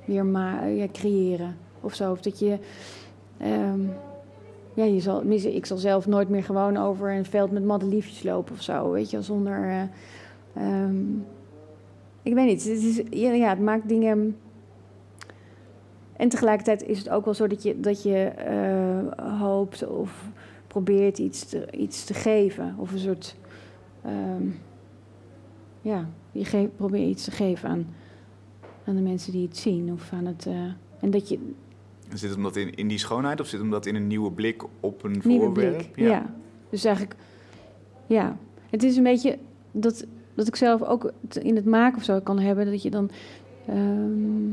[0.05, 1.57] weer ma- ja, creëren.
[1.81, 2.11] Of zo.
[2.13, 2.59] Of dat je.
[4.75, 8.53] ja, je zal, ik zal zelf nooit meer gewoon over een veld met madeliefjes lopen
[8.55, 8.91] of zo.
[8.91, 9.89] Weet je, zonder.
[10.55, 10.95] ehm,
[12.23, 12.65] ik weet niet.
[12.65, 14.37] Het, is, ja, ja, het maakt dingen.
[16.13, 20.29] En tegelijkertijd is het ook wel zo dat je, dat je eh, hoopt of
[20.67, 22.75] probeert iets te, iets te geven.
[22.79, 23.37] Of een soort.
[24.05, 24.49] ehm,
[25.83, 27.87] ja, je probeert iets te geven aan,
[28.85, 29.93] aan de mensen die het zien.
[29.93, 30.55] Of aan het, eh,
[31.01, 31.39] en dat je
[32.15, 34.65] Zit hem dat in, in die schoonheid of zit hem dat in een nieuwe blik
[34.81, 35.77] op een nieuwe voorwerp?
[35.77, 36.09] blik.
[36.09, 36.35] Ja.
[36.71, 37.17] Dus eigenlijk,
[38.07, 38.37] ja.
[38.71, 39.39] Het is een beetje
[39.73, 40.07] dat,
[40.41, 41.13] dat ik zelf ook
[41.43, 42.67] in het maken of zo kan hebben.
[42.71, 43.11] Dat je dan.
[43.67, 44.49] ehm,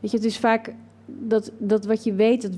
[0.00, 0.74] weet je, het is vaak
[1.06, 2.52] dat, dat wat je weet, dat,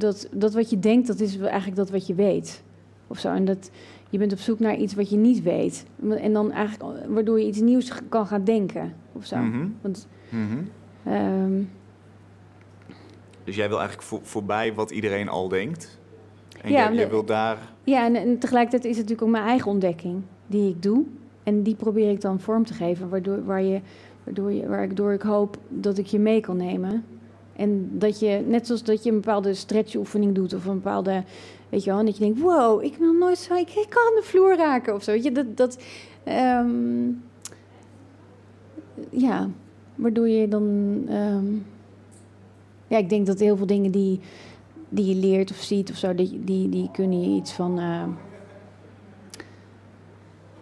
[0.00, 2.62] dat, dat wat je denkt, dat is eigenlijk dat wat je weet.
[3.06, 3.28] Of zo.
[3.28, 3.70] En dat
[4.10, 5.86] je bent op zoek naar iets wat je niet weet.
[6.08, 8.94] En dan eigenlijk, waardoor je iets nieuws kan gaan denken.
[9.12, 9.36] Of zo.
[9.36, 10.58] Mhm, Want, mhm.
[11.04, 11.62] ehm,
[13.44, 15.98] Dus jij wil eigenlijk voor, voorbij wat iedereen al denkt.
[16.62, 17.58] En Ja, jij, jij maar- wil daar...
[17.84, 21.04] Ja, en, en tegelijkertijd is het natuurlijk ook mijn eigen ontdekking die ik doe.
[21.42, 23.80] En die probeer ik dan vorm te geven, waardoor, waar je,
[24.24, 27.04] waardoor, je, waardoor ik hoop dat ik je mee kan nemen.
[27.56, 31.24] En dat je, net zoals dat je een bepaalde stretchoefening doet of een bepaalde,
[31.68, 34.22] weet je wel, dat je denkt, wow, ik wil nooit zo, ik, ik kan de
[34.22, 35.12] vloer raken of zo.
[35.12, 35.78] Weet je, dat, dat
[36.24, 37.08] ehm,
[39.10, 39.48] ja,
[39.94, 41.46] waardoor je dan, ehm,
[42.86, 44.20] ja, ik denk dat heel veel dingen die,
[44.88, 47.78] die je leert of ziet of zo, die, die, die kunnen je iets van.
[47.78, 48.02] eh,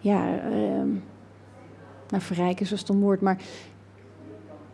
[0.05, 0.89] ja, ehm
[2.09, 3.39] nou, verrijken is een stom woord, maar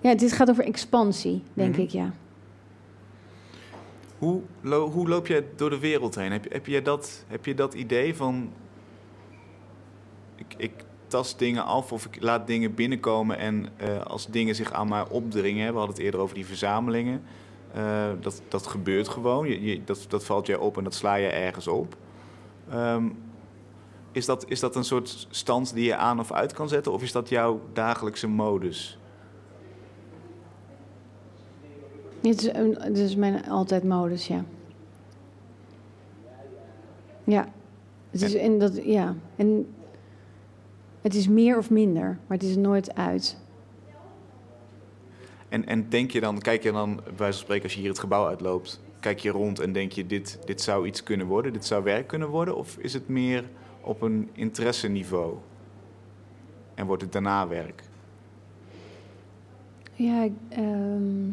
[0.00, 1.80] ja, dit gaat over expansie, denk Mhm.
[1.80, 2.12] ik, ja.
[4.18, 6.32] Hoe, lo- hoe loop jij door de wereld heen?
[6.32, 8.50] Heb, heb, je dat, heb je dat idee van...
[10.36, 10.72] Ik, ik
[11.06, 13.38] tast dingen af of ik laat dingen binnenkomen...
[13.38, 15.72] en eh, als dingen zich aan mij opdringen...
[15.72, 17.22] we hadden het eerder over die verzamelingen...
[17.74, 19.48] eh, dat, dat gebeurt gewoon.
[19.48, 21.96] Je, je- dat, dat valt jij op en dat sla je ergens op.
[22.70, 23.04] Ehm,
[24.12, 26.92] is, dat, is dat een soort stand die je aan of uit kan zetten...
[26.92, 28.98] of is dat jouw dagelijkse modus?
[32.20, 32.52] Dit is,
[32.84, 34.44] dit is mijn altijd modus, ja.
[37.24, 37.48] Ja.
[38.10, 39.14] Het is, en dat, ja.
[39.36, 39.74] En
[41.00, 43.36] het is meer of minder, maar het is er nooit uit.
[45.48, 47.88] En, en denk je dan, kijk je dan, bij wijze van spreken, als je hier
[47.88, 51.52] het gebouw uitloopt, kijk je rond en denk je, dit, dit zou iets kunnen worden,
[51.52, 52.56] dit zou werk kunnen worden?
[52.56, 53.44] Of is het meer
[53.80, 55.36] op een interesseniveau?
[56.74, 57.82] En wordt het daarna werk?
[59.94, 61.28] Ja, ehm,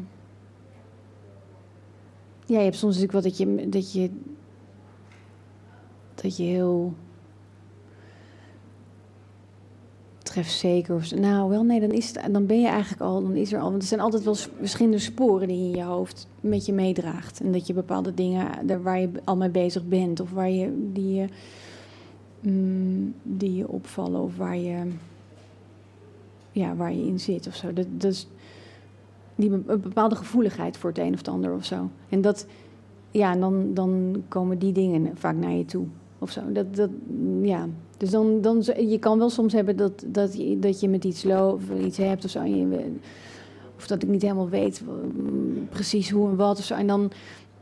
[2.46, 4.10] ja, je hebt soms natuurlijk wel dat je, dat je,
[6.16, 6.94] dat je heel
[10.24, 11.16] trefzeker of.
[11.16, 13.70] Nou, wel, nee, dan, is het, dan ben je eigenlijk al, dan is er al,
[13.70, 17.40] want er zijn altijd wel verschillende sporen die je in je hoofd met je meedraagt.
[17.40, 20.90] En dat je bepaalde dingen daar waar je al mee bezig bent of waar je,
[20.94, 21.28] die je,
[22.40, 24.92] mm, die je opvallen of waar je,
[26.52, 27.74] ja, waar je in zit of zo.
[27.74, 28.28] Dat, dat is
[29.36, 31.90] die een bepaalde gevoeligheid voor het een of het ander of zo.
[32.10, 32.48] En dat,
[33.12, 35.86] ja, dan, dan komen die dingen vaak naar je toe
[36.20, 36.42] of zo.
[36.52, 36.90] Dat, dat,
[37.42, 37.68] ja.
[37.98, 41.24] Dus dan, dan, je kan wel soms hebben dat, dat, je, dat je met iets
[41.24, 42.44] loopt of iets hebt of zo.
[43.78, 44.82] Of dat ik niet helemaal weet
[45.16, 46.74] mm, precies hoe en wat of zo.
[46.74, 47.12] En dan,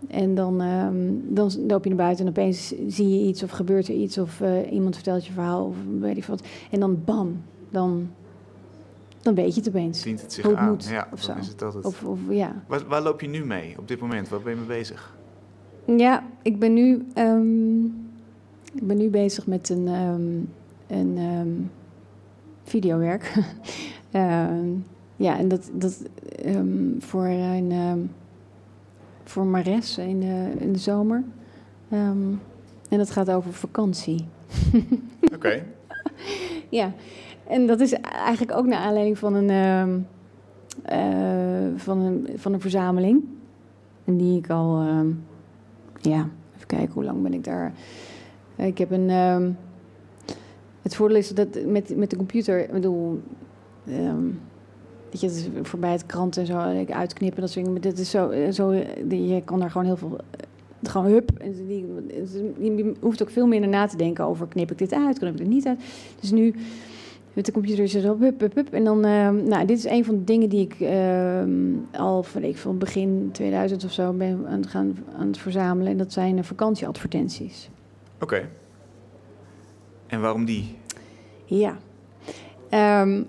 [0.07, 3.87] en dan, ehm, dan loop je naar buiten en opeens zie je iets of gebeurt
[3.87, 6.43] er iets of eh, iemand vertelt je verhaal of weet ik wat.
[6.71, 8.09] En dan bam, dan,
[9.21, 10.01] dan weet je het opeens.
[10.01, 10.69] Dient het zich aan?
[10.69, 11.33] moet, ja, of zo.
[11.39, 11.85] is het het.
[11.85, 12.63] Of, of ja.
[12.67, 14.29] Waar, waar loop je nu mee op dit moment?
[14.29, 15.15] Waar ben je mee bezig?
[15.85, 17.85] Ja, ik ben nu, ehm,
[18.73, 21.69] ik ben nu bezig met een, ehm, een
[22.63, 23.33] videowerk.
[25.17, 26.03] Ja, en dat, dat
[26.99, 28.09] voor een
[29.25, 31.23] voor Mares in de, in de zomer.
[31.89, 32.33] Ehm,
[32.89, 34.25] en dat gaat over vakantie.
[35.35, 35.63] Oké.
[36.69, 36.93] Ja,
[37.47, 39.99] en dat is eigenlijk ook naar aanleiding van een, ehm,
[40.81, 43.23] eh, van een, van een verzameling.
[44.05, 45.07] En die ik al, ehm,
[46.01, 47.73] ja, even kijken, hoe lang ben ik daar?
[48.55, 49.09] Ik heb een,
[50.81, 53.21] het voordeel is dat met, met de computer, ik bedoel,
[53.87, 54.27] ehm,
[55.21, 56.57] weet je, voorbij het krant en zo,
[56.89, 57.71] uitknippen, dat soort dingen.
[57.81, 58.73] Maar dit is zo, eh, zo
[59.05, 61.31] die- je kan daar gewoon heel veel eh, gewoon hup.
[61.37, 61.85] En die,
[62.75, 65.37] je hoeft ook veel minder na te denken over knip ik dit uit, knip ik
[65.37, 65.79] dit niet uit.
[66.19, 66.53] Dus nu
[67.33, 68.73] met de computer is het zo hup, hup, hup.
[68.73, 71.49] En dan, ehm, nou, dit is een van de dingen die ik ehm,
[71.91, 75.91] al van ik van begin 2000 of zo ben aan het gaan aan het verzamelen.
[75.91, 77.69] En dat zijn eh, vakantieadvertenties.
[78.21, 78.49] Oké.
[80.07, 80.75] En waarom die?
[81.45, 81.77] Ja.
[82.69, 83.23] Ehm,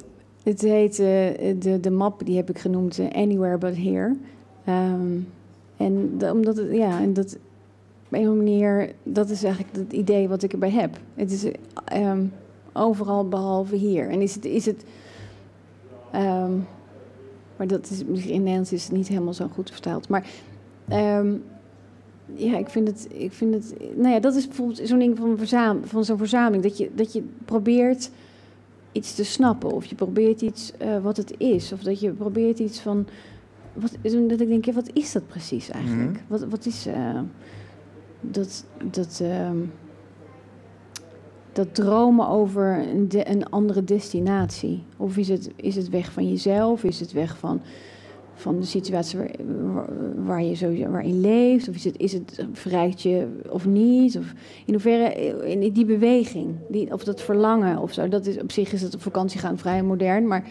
[0.50, 4.16] het heet, eh, de, de map die heb ik genoemd eh, Anywhere But Here.
[4.64, 5.18] Ehm,
[5.76, 7.36] en omdat het, ja, en dat
[8.06, 10.98] op een of andere manier, dat is eigenlijk het idee wat ik erbij heb.
[11.14, 11.46] Het is
[11.84, 12.24] ehm,
[12.72, 14.10] overal behalve hier.
[14.10, 14.84] En is het, is het
[16.12, 16.52] ehm,
[17.56, 20.08] maar dat is, in Nederlands is het niet helemaal zo goed vertaald.
[20.08, 20.26] Maar
[22.34, 25.38] ja, ik vind het, ik vind het, nou ja, dat is bijvoorbeeld zo'n ding van,
[25.84, 26.62] van zo'n verzameling.
[26.62, 28.10] Dat je, dat je probeert
[28.96, 29.70] iets te snappen.
[29.72, 31.72] Of je probeert iets eh, wat het is.
[31.72, 33.06] Of dat je probeert iets van,
[33.72, 36.10] wat, dat ik denk, ja, wat is dat precies eigenlijk?
[36.12, 36.20] Mhm.
[36.28, 37.20] Wat, wat is eh,
[38.20, 39.56] dat, dat, ehm,
[41.52, 44.82] dat dromen over een, de- een andere destinatie?
[44.96, 46.84] Of is het, is het weg van jezelf?
[46.84, 47.60] Is het weg van,
[48.36, 49.18] van de situatie
[50.16, 51.68] waar, je zo, waarin leeft?
[51.68, 54.18] Of is het, is het verrijkt je of niet?
[54.18, 54.32] Of
[54.64, 55.14] in hoeverre
[55.50, 58.08] in die beweging, die, of dat verlangen of zo?
[58.08, 60.44] Dat is, op zich is het op vakantie gaan vrij modern, maar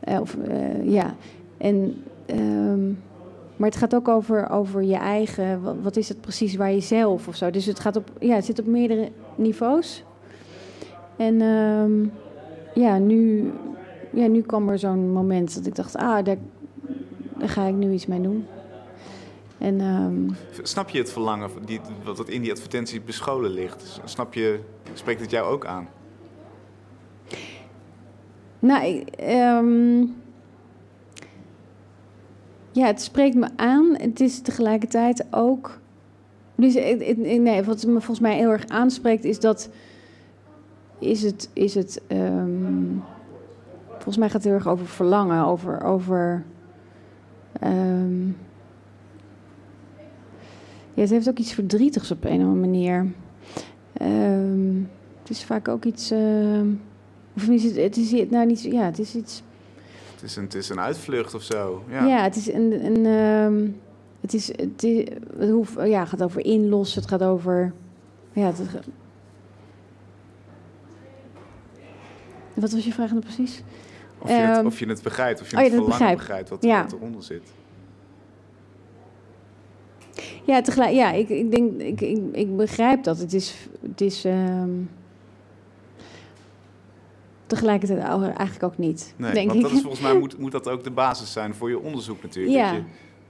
[0.00, 1.14] eh, of, eh, ja.
[1.58, 2.86] En, ehm,
[3.56, 6.80] maar het gaat ook over, over je eigen, wat, wat is het precies waar je
[6.80, 7.50] zelf of zo.
[7.50, 10.04] Dus het, gaat op, ja, het zit op meerdere niveaus.
[11.16, 12.06] En ehm,
[12.74, 13.50] ja, nu,
[14.12, 16.36] ja, nu kwam er zo'n moment dat ik dacht, ah, daar,
[17.42, 18.46] daar ga ik nu iets mee doen.
[19.58, 20.28] En ehm,
[20.62, 24.00] Snap je het verlangen die, wat in die advertentie bescholen ligt?
[24.04, 24.60] Snap je,
[24.92, 25.88] spreekt het jou ook aan?
[28.58, 30.00] Nou, ik, ehm,
[32.72, 33.96] ja, het spreekt me aan.
[33.96, 35.78] Het is tegelijkertijd ook.
[36.54, 36.74] Dus
[37.16, 39.68] nee, wat me volgens mij heel erg aanspreekt is dat.
[40.98, 41.50] is het.
[41.52, 42.96] Is het ehm,
[43.88, 45.82] volgens mij gaat het heel erg over verlangen, over.
[45.82, 46.44] over
[47.60, 48.26] ehm,
[50.94, 53.12] ja, het heeft ook iets verdrietigs op een of andere manier.
[53.92, 54.76] Ehm,
[55.20, 56.10] het is vaak ook iets.
[56.10, 56.66] ehm,
[57.36, 58.60] of is het, het is nou niet.
[58.60, 59.42] zo- Ja, het is iets.
[60.14, 61.84] Het is een, het is een uitvlucht of zo.
[61.88, 62.06] Ja.
[62.06, 62.84] Ja, het is een.
[62.86, 63.76] een
[64.20, 64.46] het is.
[64.46, 67.00] Het, is, het hoeft, ja, het gaat over inlossen.
[67.00, 67.72] Het gaat over.
[68.32, 68.60] Ja, het,
[72.54, 73.62] wat was je vraag nou precies?
[74.22, 76.48] Of, je het, Ehm, of je het begrijpt, of je oh het ja, verlangen begrijpt
[76.48, 76.82] wat, Ja.
[76.82, 77.52] wat eronder zit.
[80.44, 83.18] Ja, tegelijk, ja ik, ik denk, ik, ik, ik begrijp dat.
[83.18, 84.70] Het is, het is ehm,
[87.46, 89.64] tegelijkertijd eigenlijk ook niet, Nee, denk want ik.
[89.66, 92.54] dat is volgens mij moet, moet dat ook de basis zijn voor je onderzoek natuurlijk.
[92.56, 92.72] Ja.
[92.72, 92.82] Dat, je,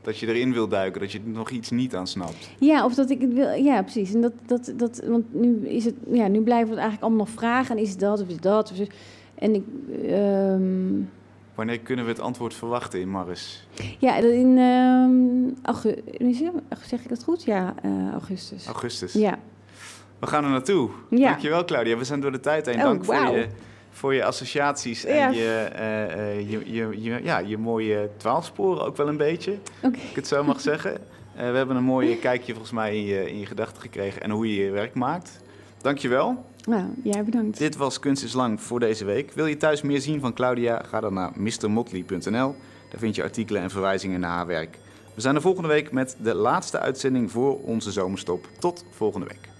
[0.02, 2.50] dat je erin wil duiken, dat je nog iets niet aan snapt.
[2.58, 3.52] Ja, of dat ik het wil.
[3.52, 4.14] Ja, precies.
[4.14, 7.34] En dat, dat, dat, want nu is het, ja, nu blijven het eigenlijk allemaal nog
[7.34, 7.76] vragen.
[7.76, 8.72] En is het dat of is dat?
[8.72, 8.88] Of is,
[9.42, 9.64] en ik,
[10.10, 11.00] ehm,
[11.54, 13.66] Wanneer kunnen we het antwoord verwachten in Maris?
[13.98, 16.50] ja, in ehm augustus,
[16.86, 17.44] zeg ik dat goed?
[17.44, 18.66] Ja, eh, augustus.
[18.66, 19.12] Augustus.
[19.12, 19.38] Ja,
[20.18, 20.90] We gaan er naartoe.
[21.10, 21.28] Ja.
[21.28, 21.96] Dankjewel Claudia.
[21.96, 22.74] We zijn door de tijd heen.
[22.76, 23.46] Oh, Dank voor je,
[23.90, 25.28] voor je associaties en Ja.
[25.28, 29.52] je, eh, eh, je, je, je, ja, je mooie dwaalsporen ook wel een beetje.
[29.82, 29.94] oké.
[29.98, 30.92] Als ik het zo mag zeggen.
[31.36, 34.54] We hebben een mooi kijkje volgens mij in je, in je gedachten gekregen en hoe
[34.56, 35.40] je je werk maakt.
[35.80, 36.44] Dankjewel.
[36.66, 37.58] Nou, jij bedankt.
[37.58, 39.32] Dit was Kunst is Lang voor deze week.
[39.32, 40.82] Wil je thuis meer zien van Claudia?
[40.86, 42.54] Ga dan naar mrmotley.nl.
[42.88, 44.78] Daar vind je artikelen en verwijzingen naar haar werk.
[45.14, 48.48] We zijn er volgende week met de laatste uitzending voor onze zomerstop.
[48.58, 49.51] Tot volgende week.